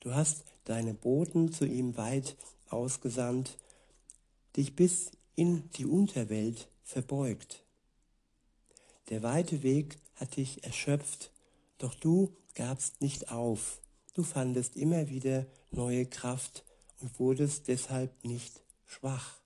Du 0.00 0.14
hast 0.14 0.44
deine 0.64 0.92
Boten 0.92 1.50
zu 1.50 1.64
ihm 1.64 1.96
weit 1.96 2.36
ausgesandt, 2.68 3.56
dich 4.58 4.76
bis 4.76 5.12
in 5.36 5.70
die 5.70 5.86
Unterwelt 5.86 6.68
verbeugt. 6.82 7.64
Der 9.08 9.22
weite 9.22 9.62
Weg 9.62 9.96
hat 10.16 10.36
dich 10.36 10.62
erschöpft, 10.64 11.30
doch 11.78 11.94
du 11.94 12.36
gabst 12.54 13.00
nicht 13.00 13.30
auf. 13.30 13.80
Du 14.12 14.22
fandest 14.22 14.76
immer 14.76 15.08
wieder 15.08 15.46
neue 15.70 16.04
Kraft 16.04 16.62
und 17.00 17.18
wurdest 17.18 17.68
deshalb 17.68 18.22
nicht 18.22 18.62
schwach. 18.84 19.40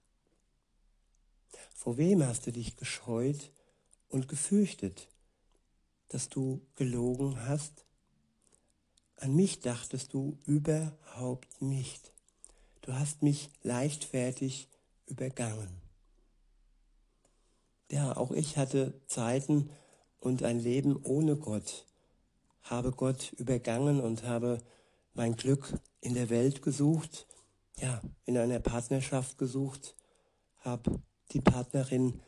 Vor 1.72 1.96
wem 1.96 2.24
hast 2.24 2.48
du 2.48 2.50
dich 2.50 2.76
gescheut 2.76 3.52
und 4.10 4.28
gefürchtet, 4.28 5.08
dass 6.08 6.28
du 6.28 6.60
gelogen 6.74 7.46
hast? 7.46 7.86
An 9.16 9.34
mich 9.34 9.60
dachtest 9.60 10.12
du 10.12 10.38
überhaupt 10.44 11.62
nicht. 11.62 12.12
Du 12.82 12.94
hast 12.94 13.22
mich 13.22 13.50
leichtfertig 13.62 14.68
übergangen. 15.06 15.80
Ja, 17.90 18.16
auch 18.16 18.30
ich 18.30 18.56
hatte 18.56 19.00
Zeiten 19.06 19.70
und 20.20 20.42
ein 20.42 20.60
Leben 20.60 20.96
ohne 21.04 21.36
Gott, 21.36 21.86
habe 22.62 22.92
Gott 22.92 23.32
übergangen 23.32 24.00
und 24.00 24.22
habe 24.22 24.58
mein 25.14 25.34
Glück 25.34 25.74
in 26.00 26.14
der 26.14 26.30
Welt 26.30 26.62
gesucht, 26.62 27.26
ja, 27.78 28.00
in 28.24 28.38
einer 28.38 28.60
Partnerschaft 28.60 29.38
gesucht, 29.38 29.96
habe 30.58 31.02
die 31.32 31.40
Partnerin 31.40 32.20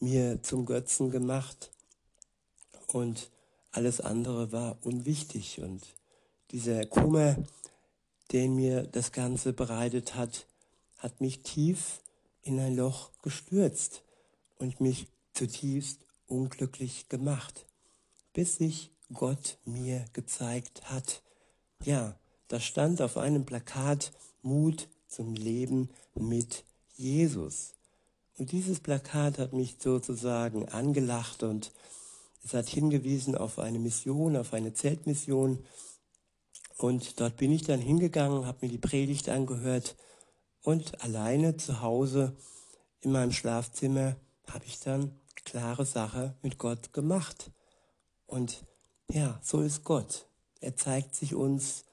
mir 0.00 0.42
zum 0.42 0.66
Götzen 0.66 1.10
gemacht 1.10 1.70
und 2.88 3.30
alles 3.70 4.00
andere 4.00 4.52
war 4.52 4.78
unwichtig 4.82 5.60
und 5.60 5.82
dieser 6.50 6.86
Kummer, 6.86 7.36
den 8.32 8.56
mir 8.56 8.82
das 8.84 9.12
Ganze 9.12 9.52
bereitet 9.52 10.14
hat, 10.14 10.46
hat 10.96 11.20
mich 11.20 11.42
tief 11.42 12.00
in 12.42 12.58
ein 12.58 12.76
Loch 12.76 13.10
gestürzt 13.22 14.02
und 14.58 14.80
mich 14.80 15.06
zutiefst 15.34 16.00
unglücklich 16.26 17.08
gemacht, 17.08 17.66
bis 18.32 18.56
sich 18.56 18.90
Gott 19.12 19.58
mir 19.64 20.04
gezeigt 20.12 20.90
hat. 20.90 21.22
Ja, 21.84 22.18
da 22.48 22.60
stand 22.60 23.00
auf 23.02 23.16
einem 23.16 23.44
Plakat 23.44 24.12
Mut 24.42 24.88
zum 25.06 25.34
Leben 25.34 25.90
mit 26.14 26.64
Jesus. 26.96 27.74
Und 28.38 28.52
dieses 28.52 28.78
Plakat 28.78 29.38
hat 29.38 29.52
mich 29.52 29.76
sozusagen 29.80 30.68
angelacht 30.68 31.42
und 31.42 31.72
es 32.44 32.54
hat 32.54 32.68
hingewiesen 32.68 33.34
auf 33.34 33.58
eine 33.58 33.80
Mission, 33.80 34.36
auf 34.36 34.54
eine 34.54 34.72
Zeltmission. 34.72 35.64
Und 36.76 37.18
dort 37.20 37.36
bin 37.36 37.50
ich 37.50 37.62
dann 37.62 37.80
hingegangen, 37.80 38.46
habe 38.46 38.58
mir 38.62 38.70
die 38.70 38.78
Predigt 38.78 39.28
angehört 39.28 39.96
und 40.62 41.02
alleine 41.02 41.56
zu 41.56 41.80
Hause 41.80 42.36
in 43.00 43.10
meinem 43.10 43.32
Schlafzimmer 43.32 44.16
habe 44.46 44.64
ich 44.66 44.78
dann 44.78 45.18
klare 45.44 45.84
Sache 45.84 46.36
mit 46.42 46.58
Gott 46.58 46.92
gemacht. 46.92 47.50
Und 48.26 48.64
ja, 49.10 49.40
so 49.42 49.62
ist 49.62 49.82
Gott. 49.82 50.28
Er 50.60 50.76
zeigt 50.76 51.16
sich 51.16 51.34
uns 51.34 51.84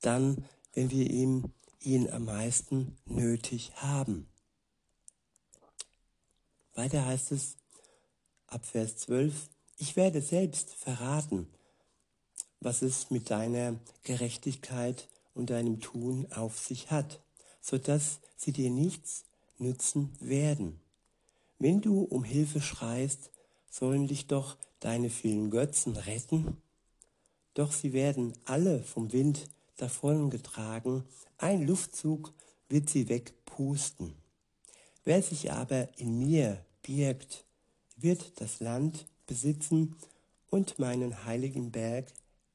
dann, 0.00 0.44
wenn 0.72 0.90
wir 0.90 1.08
ihm, 1.08 1.52
ihn 1.80 2.10
am 2.10 2.24
meisten 2.24 2.96
nötig 3.04 3.72
haben. 3.76 4.28
Weiter 6.74 7.06
heißt 7.06 7.30
es 7.32 7.56
ab 8.48 8.66
Vers 8.66 8.96
12, 8.96 9.48
ich 9.78 9.94
werde 9.94 10.20
selbst 10.20 10.74
verraten, 10.74 11.46
was 12.60 12.82
es 12.82 13.10
mit 13.10 13.30
deiner 13.30 13.76
Gerechtigkeit 14.02 15.08
und 15.34 15.50
deinem 15.50 15.80
Tun 15.80 16.26
auf 16.32 16.58
sich 16.58 16.90
hat, 16.90 17.20
so 17.60 17.78
dass 17.78 18.18
sie 18.36 18.52
dir 18.52 18.70
nichts 18.70 19.24
nützen 19.58 20.12
werden. 20.20 20.80
Wenn 21.60 21.80
du 21.80 22.02
um 22.02 22.24
Hilfe 22.24 22.60
schreist, 22.60 23.30
sollen 23.70 24.08
dich 24.08 24.26
doch 24.26 24.56
deine 24.80 25.10
vielen 25.10 25.50
Götzen 25.50 25.96
retten? 25.96 26.56
Doch 27.54 27.72
sie 27.72 27.92
werden 27.92 28.32
alle 28.44 28.82
vom 28.82 29.12
Wind 29.12 29.48
davongetragen, 29.76 31.04
ein 31.38 31.66
Luftzug 31.66 32.32
wird 32.68 32.90
sie 32.90 33.08
wegpusten. 33.08 34.23
Wer 35.04 35.22
sich 35.22 35.52
aber 35.52 35.88
in 35.98 36.18
mir 36.18 36.64
birgt, 36.82 37.44
wird 37.96 38.40
das 38.40 38.60
Land 38.60 39.06
besitzen 39.26 39.96
und 40.48 40.78
meinen 40.78 41.24
heiligen 41.24 41.70
Berg 41.70 42.06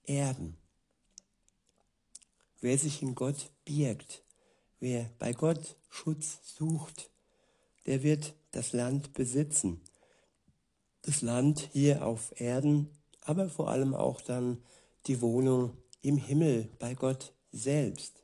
erben. 0.05 0.57
Wer 2.61 2.77
sich 2.77 3.01
in 3.01 3.15
Gott 3.15 3.51
birgt, 3.65 4.23
wer 4.79 5.09
bei 5.19 5.33
Gott 5.33 5.77
Schutz 5.89 6.39
sucht, 6.57 7.09
der 7.85 8.03
wird 8.03 8.33
das 8.51 8.73
Land 8.73 9.13
besitzen. 9.13 9.81
Das 11.03 11.21
Land 11.21 11.69
hier 11.71 12.05
auf 12.05 12.39
Erden, 12.41 12.89
aber 13.21 13.49
vor 13.49 13.69
allem 13.69 13.93
auch 13.93 14.21
dann 14.21 14.63
die 15.05 15.21
Wohnung 15.21 15.77
im 16.01 16.17
Himmel 16.17 16.69
bei 16.79 16.95
Gott 16.95 17.33
selbst. 17.51 18.23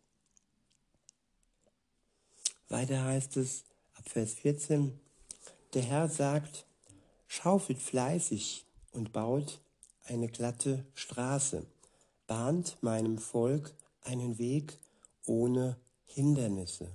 Weiter 2.68 3.04
heißt 3.04 3.38
es 3.38 3.64
Vers 4.08 4.34
14, 4.36 4.98
der 5.74 5.82
Herr 5.82 6.08
sagt, 6.08 6.66
schaufelt 7.28 7.80
fleißig 7.80 8.66
und 8.92 9.12
baut 9.12 9.60
eine 10.04 10.28
glatte 10.28 10.86
Straße, 10.94 11.66
bahnt 12.28 12.78
meinem 12.82 13.18
Volk 13.18 13.74
einen 14.04 14.38
Weg 14.38 14.80
ohne 15.26 15.78
Hindernisse. 16.06 16.92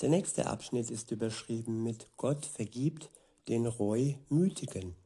Der 0.00 0.08
nächste 0.08 0.46
Abschnitt 0.46 0.90
ist 0.90 1.12
überschrieben 1.12 1.84
mit 1.84 2.08
Gott 2.16 2.44
vergibt 2.44 3.10
den 3.48 3.66
Reumütigen. 3.66 4.96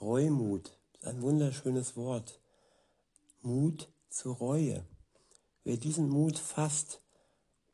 Reumut, 0.00 0.76
ein 1.02 1.22
wunderschönes 1.22 1.96
Wort. 1.96 2.40
Mut 3.42 3.88
zur 4.08 4.36
Reue. 4.36 4.84
Wer 5.62 5.76
diesen 5.76 6.08
Mut 6.08 6.38
fasst 6.38 7.00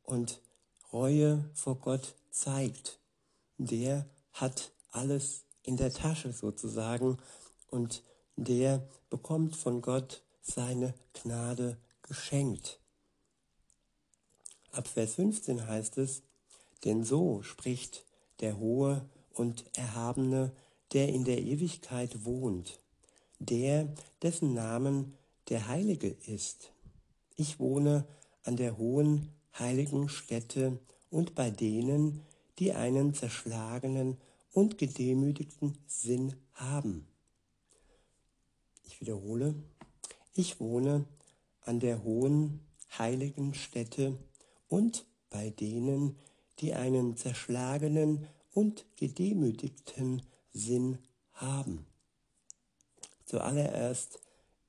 und 0.02 0.42
Reue 0.92 1.44
vor 1.54 1.76
Gott 1.76 2.14
zeigt, 2.30 2.98
der 3.58 4.06
hat 4.32 4.72
alles 4.90 5.44
in 5.62 5.76
der 5.76 5.92
Tasche 5.92 6.32
sozusagen 6.32 7.18
und 7.70 8.02
der 8.36 8.88
bekommt 9.10 9.56
von 9.56 9.82
Gott 9.82 10.22
seine 10.40 10.94
Gnade 11.12 11.76
geschenkt. 12.02 12.80
Ab 14.72 14.88
Vers 14.88 15.14
15 15.14 15.66
heißt 15.66 15.98
es, 15.98 16.22
denn 16.84 17.04
so 17.04 17.42
spricht 17.42 18.04
der 18.40 18.58
Hohe 18.58 19.08
und 19.32 19.64
Erhabene, 19.76 20.52
der 20.92 21.08
in 21.08 21.24
der 21.24 21.42
Ewigkeit 21.42 22.24
wohnt, 22.24 22.80
der, 23.38 23.92
dessen 24.22 24.54
Namen 24.54 25.16
der 25.48 25.68
Heilige 25.68 26.08
ist. 26.08 26.72
Ich 27.36 27.58
wohne 27.58 28.06
an 28.44 28.56
der 28.56 28.78
hohen 28.78 29.32
heiligen 29.58 30.08
Stätte 30.08 30.78
und 31.10 31.34
bei 31.34 31.50
denen, 31.50 32.22
die 32.58 32.72
einen 32.72 33.14
zerschlagenen 33.14 34.18
und 34.52 34.78
gedemütigten 34.78 35.78
Sinn 35.86 36.34
haben. 36.54 37.06
Ich 38.84 39.00
wiederhole, 39.00 39.54
ich 40.34 40.60
wohne 40.60 41.04
an 41.62 41.80
der 41.80 42.02
hohen 42.02 42.60
heiligen 42.98 43.54
Stätte 43.54 44.18
und 44.68 45.04
bei 45.30 45.50
denen, 45.50 46.16
die 46.60 46.74
einen 46.74 47.16
zerschlagenen 47.16 48.26
und 48.52 48.86
gedemütigten 48.96 50.22
Sinn 50.52 50.98
haben. 51.32 51.86
Zuallererst 53.24 54.20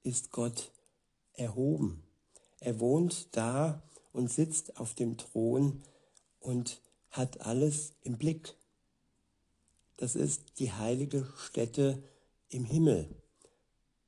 ist 0.03 0.31
Gott 0.31 0.71
erhoben. 1.33 2.03
Er 2.59 2.79
wohnt 2.79 3.29
da 3.31 3.81
und 4.11 4.31
sitzt 4.31 4.77
auf 4.77 4.95
dem 4.95 5.17
Thron 5.17 5.81
und 6.39 6.81
hat 7.11 7.41
alles 7.41 7.93
im 8.01 8.17
Blick. 8.17 8.55
Das 9.97 10.15
ist 10.15 10.59
die 10.59 10.71
heilige 10.71 11.27
Stätte 11.37 12.03
im 12.49 12.65
Himmel. 12.65 13.09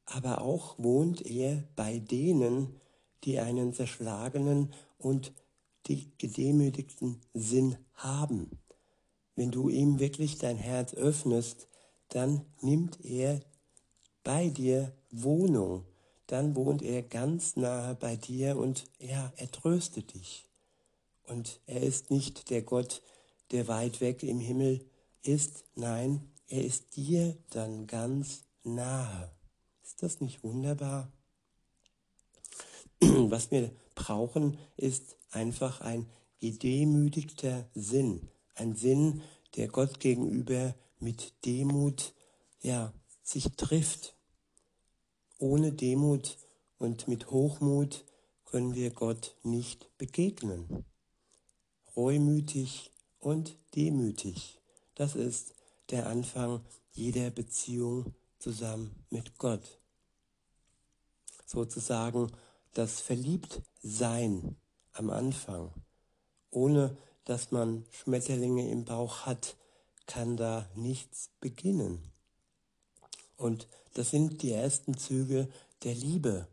Aber 0.05 0.41
auch 0.41 0.77
wohnt 0.77 1.25
er 1.25 1.63
bei 1.75 1.99
denen, 1.99 2.79
die 3.23 3.39
einen 3.39 3.73
zerschlagenen 3.73 4.73
und 4.97 5.33
die 5.87 6.11
gedemütigten 6.17 7.21
Sinn 7.33 7.77
haben. 7.93 8.59
Wenn 9.35 9.51
du 9.51 9.69
ihm 9.69 9.99
wirklich 9.99 10.37
dein 10.37 10.57
Herz 10.57 10.93
öffnest, 10.93 11.67
dann 12.09 12.45
nimmt 12.61 13.03
er 13.03 13.41
bei 14.23 14.49
dir 14.49 14.93
Wohnung. 15.09 15.85
Dann 16.31 16.55
wohnt 16.55 16.81
er 16.81 17.03
ganz 17.03 17.57
nahe 17.57 17.93
bei 17.93 18.15
dir 18.15 18.55
und 18.55 18.85
ja, 18.99 19.33
er 19.35 19.51
tröstet 19.51 20.13
dich. 20.13 20.47
Und 21.23 21.59
er 21.65 21.81
ist 21.81 22.09
nicht 22.09 22.49
der 22.49 22.61
Gott, 22.61 23.01
der 23.51 23.67
weit 23.67 23.99
weg 23.99 24.23
im 24.23 24.39
Himmel 24.39 24.89
ist. 25.23 25.65
Nein, 25.75 26.31
er 26.47 26.63
ist 26.63 26.95
dir 26.95 27.35
dann 27.49 27.85
ganz 27.85 28.45
nahe. 28.63 29.29
Ist 29.83 30.03
das 30.03 30.21
nicht 30.21 30.41
wunderbar? 30.41 31.11
Was 33.01 33.51
wir 33.51 33.69
brauchen, 33.93 34.57
ist 34.77 35.17
einfach 35.31 35.81
ein 35.81 36.07
gedemütigter 36.39 37.69
Sinn. 37.75 38.29
Ein 38.55 38.77
Sinn, 38.77 39.21
der 39.57 39.67
Gott 39.67 39.99
gegenüber 39.99 40.75
mit 40.97 41.33
Demut, 41.43 42.13
ja, 42.61 42.93
sich 43.21 43.49
trifft. 43.57 44.15
Ohne 45.41 45.73
Demut 45.73 46.37
und 46.77 47.07
mit 47.07 47.31
Hochmut 47.31 48.05
können 48.45 48.75
wir 48.75 48.91
Gott 48.91 49.35
nicht 49.43 49.89
begegnen 49.97 50.85
reumütig 51.95 52.91
und 53.19 53.57
demütig. 53.75 54.59
Das 54.95 55.15
ist 55.15 55.53
der 55.89 56.07
Anfang 56.07 56.63
jeder 56.91 57.29
Beziehung 57.29 58.13
zusammen 58.39 59.05
mit 59.09 59.37
Gott. 59.37 59.79
Sozusagen 61.45 62.31
das 62.73 63.01
Verliebtsein 63.01 64.55
am 64.93 65.09
Anfang. 65.09 65.73
Ohne 66.49 66.97
dass 67.25 67.51
man 67.51 67.85
Schmetterlinge 67.91 68.69
im 68.69 68.85
Bauch 68.85 69.25
hat, 69.25 69.57
kann 70.05 70.37
da 70.37 70.69
nichts 70.75 71.29
beginnen. 71.39 72.11
Und 73.41 73.67
das 73.95 74.11
sind 74.11 74.43
die 74.43 74.51
ersten 74.51 74.95
Züge 74.97 75.49
der 75.83 75.95
Liebe, 75.95 76.47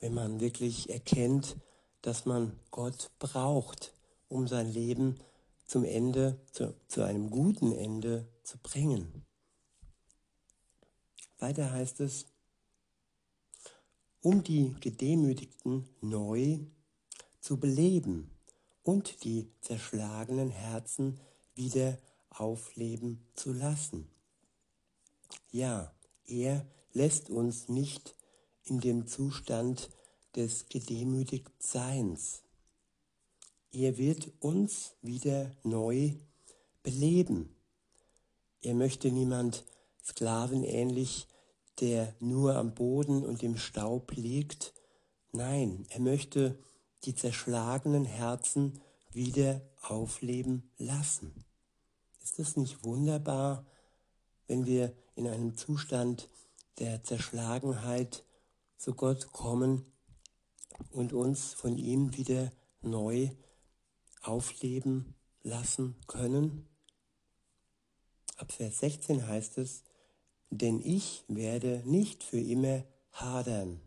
wenn 0.00 0.12
man 0.12 0.40
wirklich 0.40 0.90
erkennt, 0.90 1.56
dass 2.02 2.26
man 2.26 2.58
Gott 2.72 3.10
braucht, 3.20 3.94
um 4.28 4.48
sein 4.48 4.68
Leben 4.68 5.20
zum 5.66 5.84
Ende, 5.84 6.40
zu, 6.50 6.74
zu 6.88 7.02
einem 7.02 7.30
guten 7.30 7.70
Ende 7.70 8.26
zu 8.42 8.58
bringen. 8.58 9.24
Weiter 11.38 11.70
heißt 11.70 12.00
es, 12.00 12.26
um 14.20 14.42
die 14.42 14.74
Gedemütigten 14.80 15.88
neu 16.00 16.58
zu 17.40 17.56
beleben 17.56 18.30
und 18.82 19.22
die 19.22 19.48
zerschlagenen 19.60 20.50
Herzen 20.50 21.20
wieder 21.54 21.98
aufleben 22.30 23.24
zu 23.34 23.52
lassen. 23.52 24.08
Ja, 25.52 25.92
er 26.32 26.66
lässt 26.92 27.30
uns 27.30 27.68
nicht 27.68 28.16
in 28.64 28.80
dem 28.80 29.06
Zustand 29.06 29.90
des 30.34 30.68
Gedemütigtseins, 30.68 32.42
er 33.74 33.96
wird 33.96 34.30
uns 34.40 34.96
wieder 35.00 35.50
neu 35.62 36.12
beleben. 36.82 37.56
Er 38.60 38.74
möchte 38.74 39.10
niemand 39.10 39.64
sklavenähnlich, 40.04 41.26
der 41.80 42.14
nur 42.20 42.56
am 42.56 42.74
Boden 42.74 43.24
und 43.24 43.42
im 43.42 43.56
Staub 43.56 44.12
liegt. 44.12 44.74
Nein, 45.32 45.86
er 45.88 46.00
möchte 46.00 46.58
die 47.04 47.14
zerschlagenen 47.14 48.04
Herzen 48.04 48.78
wieder 49.10 49.62
aufleben 49.80 50.70
lassen. 50.76 51.46
Ist 52.22 52.38
es 52.38 52.58
nicht 52.58 52.84
wunderbar, 52.84 53.64
wenn 54.52 54.66
wir 54.66 54.94
in 55.14 55.26
einem 55.26 55.56
Zustand 55.56 56.28
der 56.78 57.02
Zerschlagenheit 57.02 58.22
zu 58.76 58.92
Gott 58.92 59.32
kommen 59.32 59.90
und 60.90 61.14
uns 61.14 61.54
von 61.54 61.78
ihm 61.78 62.14
wieder 62.18 62.52
neu 62.82 63.30
aufleben 64.20 65.14
lassen 65.42 65.96
können. 66.06 66.68
Ab 68.36 68.52
Vers 68.52 68.80
16 68.80 69.26
heißt 69.26 69.56
es, 69.56 69.84
denn 70.50 70.82
ich 70.84 71.24
werde 71.28 71.82
nicht 71.86 72.22
für 72.22 72.40
immer 72.40 72.84
hadern 73.10 73.80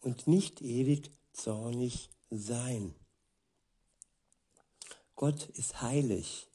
und 0.00 0.26
nicht 0.26 0.62
ewig 0.62 1.10
zornig 1.34 2.08
sein. 2.30 2.94
Gott 5.16 5.50
ist 5.50 5.82
heilig 5.82 6.48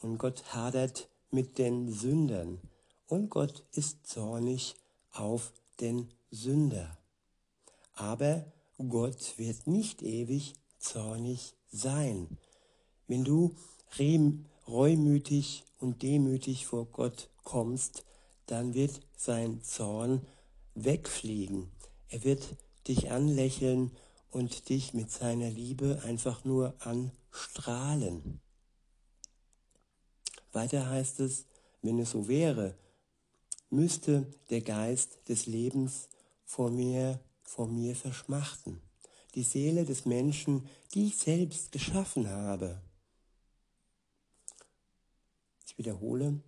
und 0.00 0.18
Gott 0.18 0.52
hadert 0.52 1.08
mit 1.30 1.58
den 1.58 1.90
Sündern 1.90 2.60
und 3.06 3.30
Gott 3.30 3.64
ist 3.72 4.06
zornig 4.06 4.76
auf 5.12 5.52
den 5.80 6.08
Sünder. 6.30 6.98
Aber 7.94 8.44
Gott 8.76 9.34
wird 9.38 9.66
nicht 9.66 10.02
ewig 10.02 10.54
zornig 10.78 11.54
sein. 11.70 12.38
Wenn 13.06 13.24
du 13.24 13.54
reumütig 14.66 15.64
und 15.78 16.02
demütig 16.02 16.66
vor 16.66 16.86
Gott 16.86 17.30
kommst, 17.42 18.04
dann 18.46 18.74
wird 18.74 19.00
sein 19.16 19.62
Zorn 19.62 20.26
wegfliegen. 20.74 21.70
Er 22.08 22.24
wird 22.24 22.56
dich 22.86 23.10
anlächeln 23.10 23.90
und 24.30 24.68
dich 24.68 24.94
mit 24.94 25.10
seiner 25.10 25.50
Liebe 25.50 26.02
einfach 26.04 26.44
nur 26.44 26.74
anstrahlen. 26.80 28.40
Weiter 30.52 30.88
heißt 30.88 31.20
es, 31.20 31.46
wenn 31.82 31.98
es 31.98 32.10
so 32.10 32.28
wäre, 32.28 32.76
müsste 33.70 34.26
der 34.50 34.62
Geist 34.62 35.28
des 35.28 35.46
Lebens 35.46 36.08
vor 36.44 36.70
mir, 36.70 37.20
vor 37.42 37.68
mir 37.68 37.94
verschmachten. 37.94 38.80
Die 39.34 39.42
Seele 39.42 39.84
des 39.84 40.06
Menschen, 40.06 40.66
die 40.94 41.08
ich 41.08 41.16
selbst 41.16 41.72
geschaffen 41.72 42.28
habe. 42.28 42.80
Ich 45.66 45.76
wiederhole, 45.76 46.40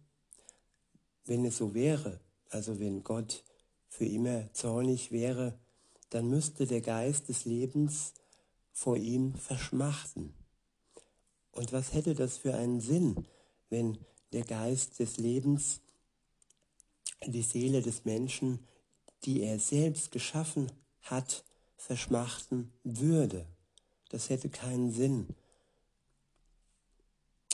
wenn 1.26 1.44
es 1.44 1.58
so 1.58 1.74
wäre, 1.74 2.20
also 2.48 2.80
wenn 2.80 3.04
Gott 3.04 3.44
für 3.88 4.06
immer 4.06 4.52
zornig 4.54 5.12
wäre, 5.12 5.58
dann 6.08 6.28
müsste 6.28 6.66
der 6.66 6.80
Geist 6.80 7.28
des 7.28 7.44
Lebens 7.44 8.14
vor 8.72 8.96
ihm 8.96 9.34
verschmachten. 9.34 10.34
Und 11.52 11.72
was 11.72 11.92
hätte 11.92 12.14
das 12.14 12.38
für 12.38 12.54
einen 12.54 12.80
Sinn, 12.80 13.26
wenn 13.70 13.98
der 14.32 14.44
Geist 14.44 14.98
des 14.98 15.16
Lebens 15.16 15.80
die 17.26 17.42
Seele 17.42 17.82
des 17.82 18.04
Menschen, 18.04 18.66
die 19.24 19.42
er 19.42 19.58
selbst 19.58 20.10
geschaffen 20.10 20.70
hat, 21.02 21.44
verschmachten 21.76 22.72
würde. 22.84 23.46
Das 24.10 24.28
hätte 24.28 24.48
keinen 24.48 24.92
Sinn. 24.92 25.28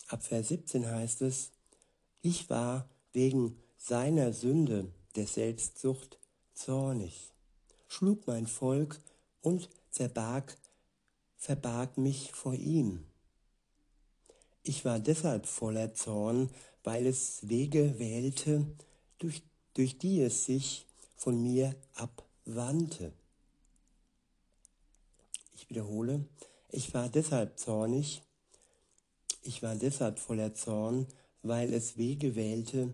Ab 0.09 0.22
Vers 0.22 0.48
17 0.48 0.87
heißt 0.87 1.22
es, 1.22 1.50
ich 2.22 2.48
war 2.48 2.88
wegen 3.12 3.57
seiner 3.76 4.33
Sünde 4.33 4.92
der 5.16 5.26
Selbstsucht 5.26 6.18
zornig, 6.55 7.33
schlug 7.88 8.26
mein 8.26 8.46
Volk 8.46 9.00
und 9.42 9.68
zerbarg, 9.90 10.57
verbarg 11.37 11.98
mich 11.98 12.33
vor 12.33 12.55
ihm. 12.55 13.05
Ich 14.68 14.85
war 14.85 14.98
deshalb 14.98 15.46
voller 15.46 15.94
Zorn, 15.94 16.50
weil 16.83 17.07
es 17.07 17.48
Wege 17.48 18.00
wählte, 18.00 18.66
durch, 19.18 19.44
durch 19.74 19.96
die 19.96 20.20
es 20.20 20.44
sich 20.44 20.87
von 21.14 21.40
mir 21.40 21.76
abwandte. 21.94 23.12
Ich 25.55 25.70
wiederhole, 25.70 26.26
ich 26.68 26.92
war 26.94 27.09
deshalb 27.09 27.61
zornig, 27.61 28.22
ich 29.42 29.62
war 29.62 29.76
deshalb 29.76 30.18
voller 30.18 30.52
Zorn, 30.57 31.07
weil 31.42 31.72
es 31.72 31.96
Wege 31.96 32.35
wählte, 32.35 32.92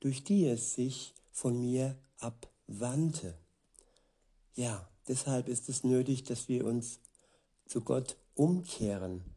durch 0.00 0.24
die 0.24 0.46
es 0.46 0.74
sich 0.74 1.12
von 1.32 1.60
mir 1.60 1.98
abwandte. 2.16 3.36
Ja, 4.54 4.88
deshalb 5.06 5.48
ist 5.48 5.68
es 5.68 5.84
nötig, 5.84 6.24
dass 6.24 6.48
wir 6.48 6.64
uns 6.64 6.98
zu 7.66 7.82
Gott 7.82 8.16
umkehren 8.34 9.33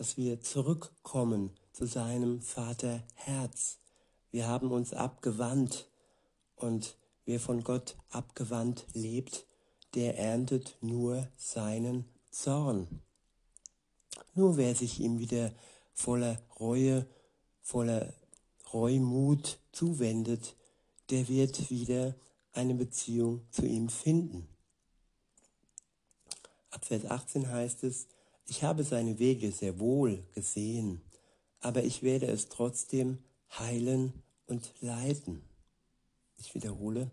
dass 0.00 0.16
wir 0.16 0.40
zurückkommen 0.40 1.50
zu 1.74 1.84
seinem 1.84 2.40
Vaterherz. 2.40 3.80
Wir 4.30 4.48
haben 4.48 4.72
uns 4.72 4.94
abgewandt 4.94 5.90
und 6.56 6.96
wer 7.26 7.38
von 7.38 7.62
Gott 7.62 7.98
abgewandt 8.08 8.86
lebt, 8.94 9.44
der 9.94 10.18
erntet 10.18 10.78
nur 10.80 11.28
seinen 11.36 12.06
Zorn. 12.30 13.02
Nur 14.32 14.56
wer 14.56 14.74
sich 14.74 15.00
ihm 15.00 15.18
wieder 15.18 15.52
voller 15.92 16.40
Reue, 16.58 17.06
voller 17.60 18.14
Reumut 18.72 19.58
zuwendet, 19.70 20.56
der 21.10 21.28
wird 21.28 21.68
wieder 21.68 22.14
eine 22.54 22.74
Beziehung 22.74 23.42
zu 23.50 23.66
ihm 23.66 23.90
finden. 23.90 24.48
Ab 26.70 26.86
Vers 26.86 27.04
18 27.04 27.50
heißt 27.50 27.84
es, 27.84 28.06
ich 28.50 28.64
habe 28.64 28.82
seine 28.82 29.20
Wege 29.20 29.52
sehr 29.52 29.78
wohl 29.78 30.24
gesehen, 30.34 31.00
aber 31.60 31.84
ich 31.84 32.02
werde 32.02 32.26
es 32.26 32.48
trotzdem 32.48 33.18
heilen 33.56 34.24
und 34.46 34.74
leiten. 34.80 35.44
Ich 36.36 36.56
wiederhole, 36.56 37.12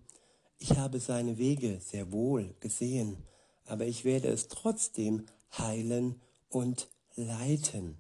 ich 0.58 0.78
habe 0.78 1.00
seine 1.00 1.38
Wege 1.38 1.80
sehr 1.80 2.12
wohl 2.12 2.56
gesehen, 2.60 3.18
aber 3.66 3.86
ich 3.86 4.04
werde 4.04 4.30
es 4.30 4.48
trotzdem 4.48 5.28
heilen 5.56 6.20
und 6.50 6.88
leiten. 7.16 8.00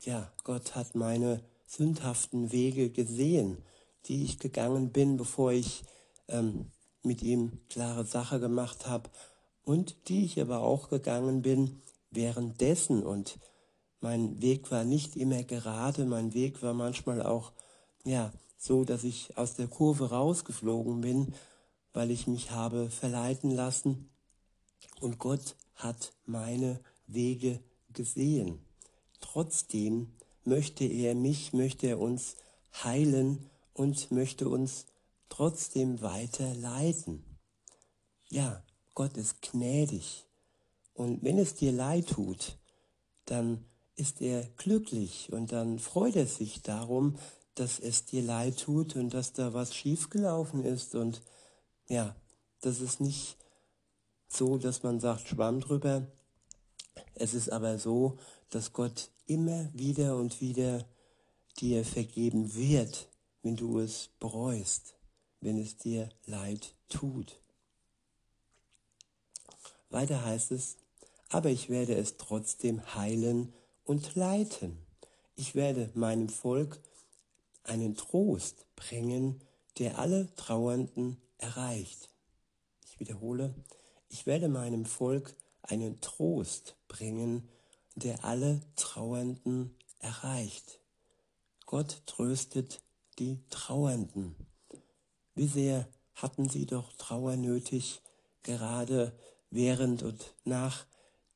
Ja, 0.00 0.32
Gott 0.44 0.74
hat 0.74 0.94
meine 0.94 1.44
sündhaften 1.66 2.52
Wege 2.52 2.88
gesehen, 2.88 3.58
die 4.06 4.24
ich 4.24 4.38
gegangen 4.38 4.92
bin, 4.92 5.18
bevor 5.18 5.52
ich 5.52 5.82
ähm, 6.28 6.70
mit 7.02 7.22
ihm 7.22 7.60
klare 7.68 8.06
Sache 8.06 8.40
gemacht 8.40 8.86
habe 8.86 9.10
und 9.62 10.08
die 10.08 10.24
ich 10.24 10.40
aber 10.40 10.60
auch 10.60 10.88
gegangen 10.88 11.42
bin, 11.42 11.82
währenddessen 12.14 13.02
und 13.02 13.38
mein 14.00 14.42
Weg 14.42 14.70
war 14.70 14.84
nicht 14.84 15.16
immer 15.16 15.42
gerade, 15.44 16.04
mein 16.04 16.34
Weg 16.34 16.62
war 16.62 16.74
manchmal 16.74 17.22
auch, 17.22 17.52
ja, 18.04 18.32
so, 18.58 18.84
dass 18.84 19.04
ich 19.04 19.36
aus 19.36 19.54
der 19.54 19.68
Kurve 19.68 20.10
rausgeflogen 20.10 21.00
bin, 21.00 21.34
weil 21.92 22.10
ich 22.10 22.26
mich 22.26 22.50
habe 22.50 22.90
verleiten 22.90 23.50
lassen 23.50 24.10
und 25.00 25.18
Gott 25.18 25.56
hat 25.74 26.12
meine 26.26 26.80
Wege 27.06 27.60
gesehen. 27.92 28.64
Trotzdem 29.20 30.12
möchte 30.44 30.84
er 30.84 31.14
mich, 31.14 31.52
möchte 31.52 31.86
er 31.86 32.00
uns 32.00 32.36
heilen 32.82 33.50
und 33.72 34.10
möchte 34.10 34.48
uns 34.48 34.86
trotzdem 35.28 36.00
weiter 36.00 36.54
leiten. 36.54 37.24
Ja, 38.28 38.62
Gott 38.94 39.16
ist 39.16 39.42
gnädig. 39.42 40.26
Und 40.94 41.22
wenn 41.22 41.38
es 41.38 41.54
dir 41.54 41.72
leid 41.72 42.08
tut, 42.08 42.56
dann 43.26 43.64
ist 43.96 44.20
er 44.20 44.44
glücklich 44.56 45.32
und 45.32 45.52
dann 45.52 45.78
freut 45.78 46.16
er 46.16 46.26
sich 46.26 46.62
darum, 46.62 47.16
dass 47.54 47.78
es 47.78 48.04
dir 48.04 48.22
leid 48.22 48.58
tut 48.58 48.96
und 48.96 49.14
dass 49.14 49.32
da 49.32 49.54
was 49.54 49.74
schiefgelaufen 49.74 50.64
ist. 50.64 50.94
Und 50.94 51.22
ja, 51.88 52.16
das 52.60 52.80
ist 52.80 53.00
nicht 53.00 53.36
so, 54.28 54.58
dass 54.58 54.82
man 54.82 55.00
sagt, 55.00 55.28
schwamm 55.28 55.60
drüber. 55.60 56.06
Es 57.14 57.34
ist 57.34 57.50
aber 57.50 57.78
so, 57.78 58.18
dass 58.50 58.72
Gott 58.72 59.10
immer 59.26 59.68
wieder 59.72 60.16
und 60.16 60.40
wieder 60.40 60.84
dir 61.58 61.84
vergeben 61.84 62.54
wird, 62.54 63.08
wenn 63.42 63.56
du 63.56 63.78
es 63.78 64.10
bereust, 64.18 64.94
wenn 65.40 65.58
es 65.60 65.76
dir 65.76 66.08
leid 66.26 66.74
tut. 66.88 67.38
Weiter 69.90 70.24
heißt 70.24 70.50
es, 70.50 70.76
aber 71.28 71.50
ich 71.50 71.68
werde 71.68 71.94
es 71.94 72.16
trotzdem 72.16 72.94
heilen 72.94 73.52
und 73.84 74.14
leiten. 74.14 74.78
Ich 75.36 75.54
werde 75.54 75.90
meinem 75.94 76.28
Volk 76.28 76.80
einen 77.64 77.96
Trost 77.96 78.66
bringen, 78.76 79.40
der 79.78 79.98
alle 79.98 80.34
Trauernden 80.36 81.20
erreicht. 81.38 82.10
Ich 82.86 83.00
wiederhole, 83.00 83.54
ich 84.08 84.26
werde 84.26 84.48
meinem 84.48 84.84
Volk 84.84 85.34
einen 85.62 86.00
Trost 86.00 86.76
bringen, 86.88 87.48
der 87.94 88.24
alle 88.24 88.60
Trauernden 88.76 89.76
erreicht. 89.98 90.80
Gott 91.66 92.02
tröstet 92.06 92.82
die 93.18 93.40
Trauernden. 93.50 94.36
Wie 95.34 95.48
sehr 95.48 95.88
hatten 96.14 96.48
sie 96.48 96.66
doch 96.66 96.92
Trauer 96.92 97.36
nötig, 97.36 98.02
gerade 98.42 99.18
während 99.50 100.02
und 100.02 100.34
nach 100.44 100.86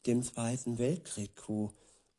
dem 0.08 0.22
Zweiten 0.22 0.78
Weltkrieg, 0.78 1.30
wo, 1.46 1.70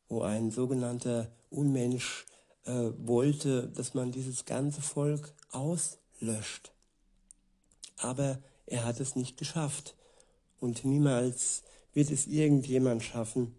wo 0.08 0.22
ein 0.22 0.50
sogenannter 0.50 1.30
Unmensch 1.50 2.24
äh, 2.64 2.90
wollte, 2.98 3.68
dass 3.68 3.94
man 3.94 4.12
dieses 4.12 4.44
ganze 4.44 4.80
Volk 4.80 5.34
auslöscht. 5.50 6.72
Aber 7.98 8.38
er 8.66 8.84
hat 8.84 9.00
es 9.00 9.16
nicht 9.16 9.36
geschafft. 9.36 9.96
Und 10.60 10.84
niemals 10.84 11.62
wird 11.92 12.10
es 12.10 12.26
irgendjemand 12.26 13.02
schaffen, 13.02 13.54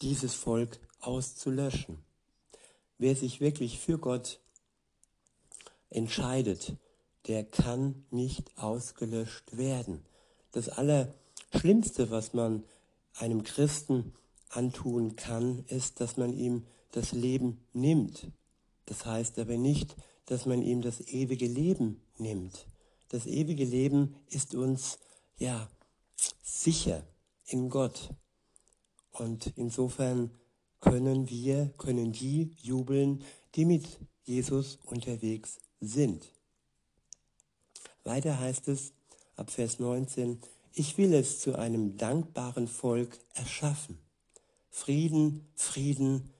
dieses 0.00 0.34
Volk 0.34 0.80
auszulöschen. 1.00 1.98
Wer 2.98 3.14
sich 3.14 3.40
wirklich 3.40 3.78
für 3.78 3.98
Gott 3.98 4.40
entscheidet, 5.90 6.76
der 7.26 7.44
kann 7.44 8.06
nicht 8.10 8.56
ausgelöscht 8.56 9.56
werden. 9.56 10.04
Das 10.52 10.68
Allerschlimmste, 10.68 12.10
was 12.10 12.32
man 12.32 12.64
einem 13.18 13.42
Christen 13.42 14.14
antun 14.50 15.16
kann, 15.16 15.64
ist, 15.66 16.00
dass 16.00 16.16
man 16.16 16.32
ihm 16.32 16.64
das 16.92 17.12
Leben 17.12 17.60
nimmt. 17.72 18.30
Das 18.86 19.04
heißt 19.04 19.38
aber 19.38 19.56
nicht, 19.56 19.96
dass 20.26 20.46
man 20.46 20.62
ihm 20.62 20.82
das 20.82 21.00
ewige 21.00 21.46
Leben 21.46 22.00
nimmt. 22.18 22.66
Das 23.08 23.26
ewige 23.26 23.64
Leben 23.64 24.16
ist 24.30 24.54
uns 24.54 24.98
ja 25.36 25.68
sicher 26.42 27.06
in 27.46 27.70
Gott. 27.70 28.10
Und 29.10 29.52
insofern 29.56 30.30
können 30.80 31.28
wir, 31.28 31.72
können 31.78 32.12
die 32.12 32.54
jubeln, 32.60 33.24
die 33.54 33.64
mit 33.64 33.98
Jesus 34.24 34.78
unterwegs 34.84 35.58
sind. 35.80 36.32
Weiter 38.04 38.38
heißt 38.38 38.68
es 38.68 38.92
ab 39.36 39.50
Vers 39.50 39.78
19, 39.78 40.40
ich 40.78 40.96
will 40.96 41.12
es 41.12 41.40
zu 41.40 41.56
einem 41.56 41.96
dankbaren 41.96 42.68
Volk 42.68 43.18
erschaffen. 43.34 43.98
Frieden, 44.70 45.48
Frieden, 45.56 46.30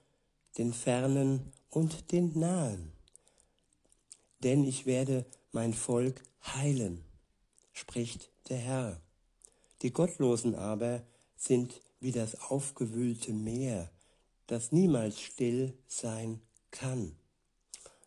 den 0.57 0.71
Fernen 0.71 1.51
und 1.69 2.13
den 2.13 2.39
Nahen. 2.39 2.93
Denn 4.41 4.63
ich 4.63 4.85
werde 4.85 5.25
mein 5.51 5.73
Volk 5.73 6.23
heilen, 6.41 7.03
spricht 7.73 8.29
der 8.47 8.59
Herr. 8.59 9.01
Die 9.81 9.91
Gottlosen 9.91 10.55
aber 10.55 11.03
sind 11.35 11.81
wie 11.99 12.13
das 12.13 12.39
aufgewühlte 12.39 13.33
Meer, 13.33 13.91
das 14.47 14.71
niemals 14.71 15.19
still 15.19 15.73
sein 15.85 16.39
kann, 16.71 17.13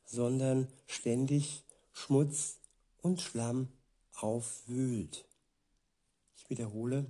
sondern 0.07 0.69
ständig 0.87 1.63
Schmutz 1.93 2.57
und 3.03 3.21
Schlamm 3.21 3.69
aufwühlt. 4.15 5.27
Wiederhole, 6.53 7.07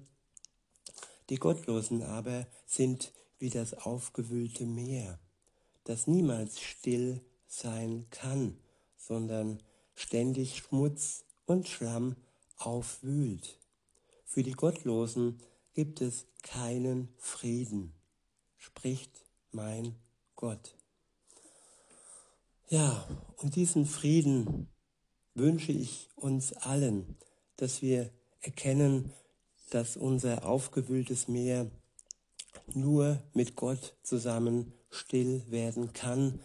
die 1.28 1.34
Gottlosen 1.34 2.04
aber 2.04 2.46
sind 2.64 3.12
wie 3.40 3.50
das 3.50 3.74
aufgewühlte 3.74 4.66
Meer, 4.66 5.18
das 5.82 6.06
niemals 6.06 6.60
still 6.60 7.20
sein 7.48 8.06
kann, 8.10 8.56
sondern 8.96 9.60
ständig 9.96 10.58
Schmutz 10.58 11.24
und 11.44 11.66
Schlamm 11.66 12.14
aufwühlt. 12.56 13.58
Für 14.26 14.44
die 14.44 14.52
Gottlosen 14.52 15.42
gibt 15.74 16.00
es 16.00 16.28
keinen 16.44 17.08
Frieden, 17.18 17.94
spricht 18.58 19.24
mein 19.50 19.96
Gott. 20.36 20.76
Ja, 22.68 23.08
und 23.38 23.56
diesen 23.56 23.86
Frieden 23.86 24.68
wünsche 25.34 25.72
ich 25.72 26.10
uns 26.14 26.52
allen, 26.52 27.16
dass 27.56 27.82
wir 27.82 28.12
erkennen, 28.40 29.12
dass 29.74 29.96
unser 29.96 30.44
aufgewühltes 30.44 31.28
Meer 31.28 31.70
nur 32.74 33.22
mit 33.32 33.56
Gott 33.56 33.96
zusammen 34.02 34.72
still 34.90 35.42
werden 35.48 35.92
kann 35.92 36.40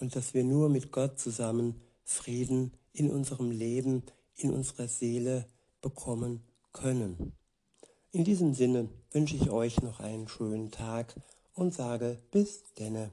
und 0.00 0.16
dass 0.16 0.34
wir 0.34 0.44
nur 0.44 0.68
mit 0.68 0.90
Gott 0.90 1.18
zusammen 1.18 1.80
Frieden 2.04 2.72
in 2.92 3.10
unserem 3.10 3.50
Leben, 3.50 4.02
in 4.36 4.50
unserer 4.50 4.88
Seele 4.88 5.46
bekommen 5.80 6.42
können. 6.72 7.32
In 8.10 8.24
diesem 8.24 8.54
Sinne 8.54 8.88
wünsche 9.10 9.36
ich 9.36 9.50
euch 9.50 9.82
noch 9.82 10.00
einen 10.00 10.28
schönen 10.28 10.70
Tag 10.70 11.14
und 11.54 11.74
sage 11.74 12.18
bis 12.30 12.62
denne. 12.78 13.10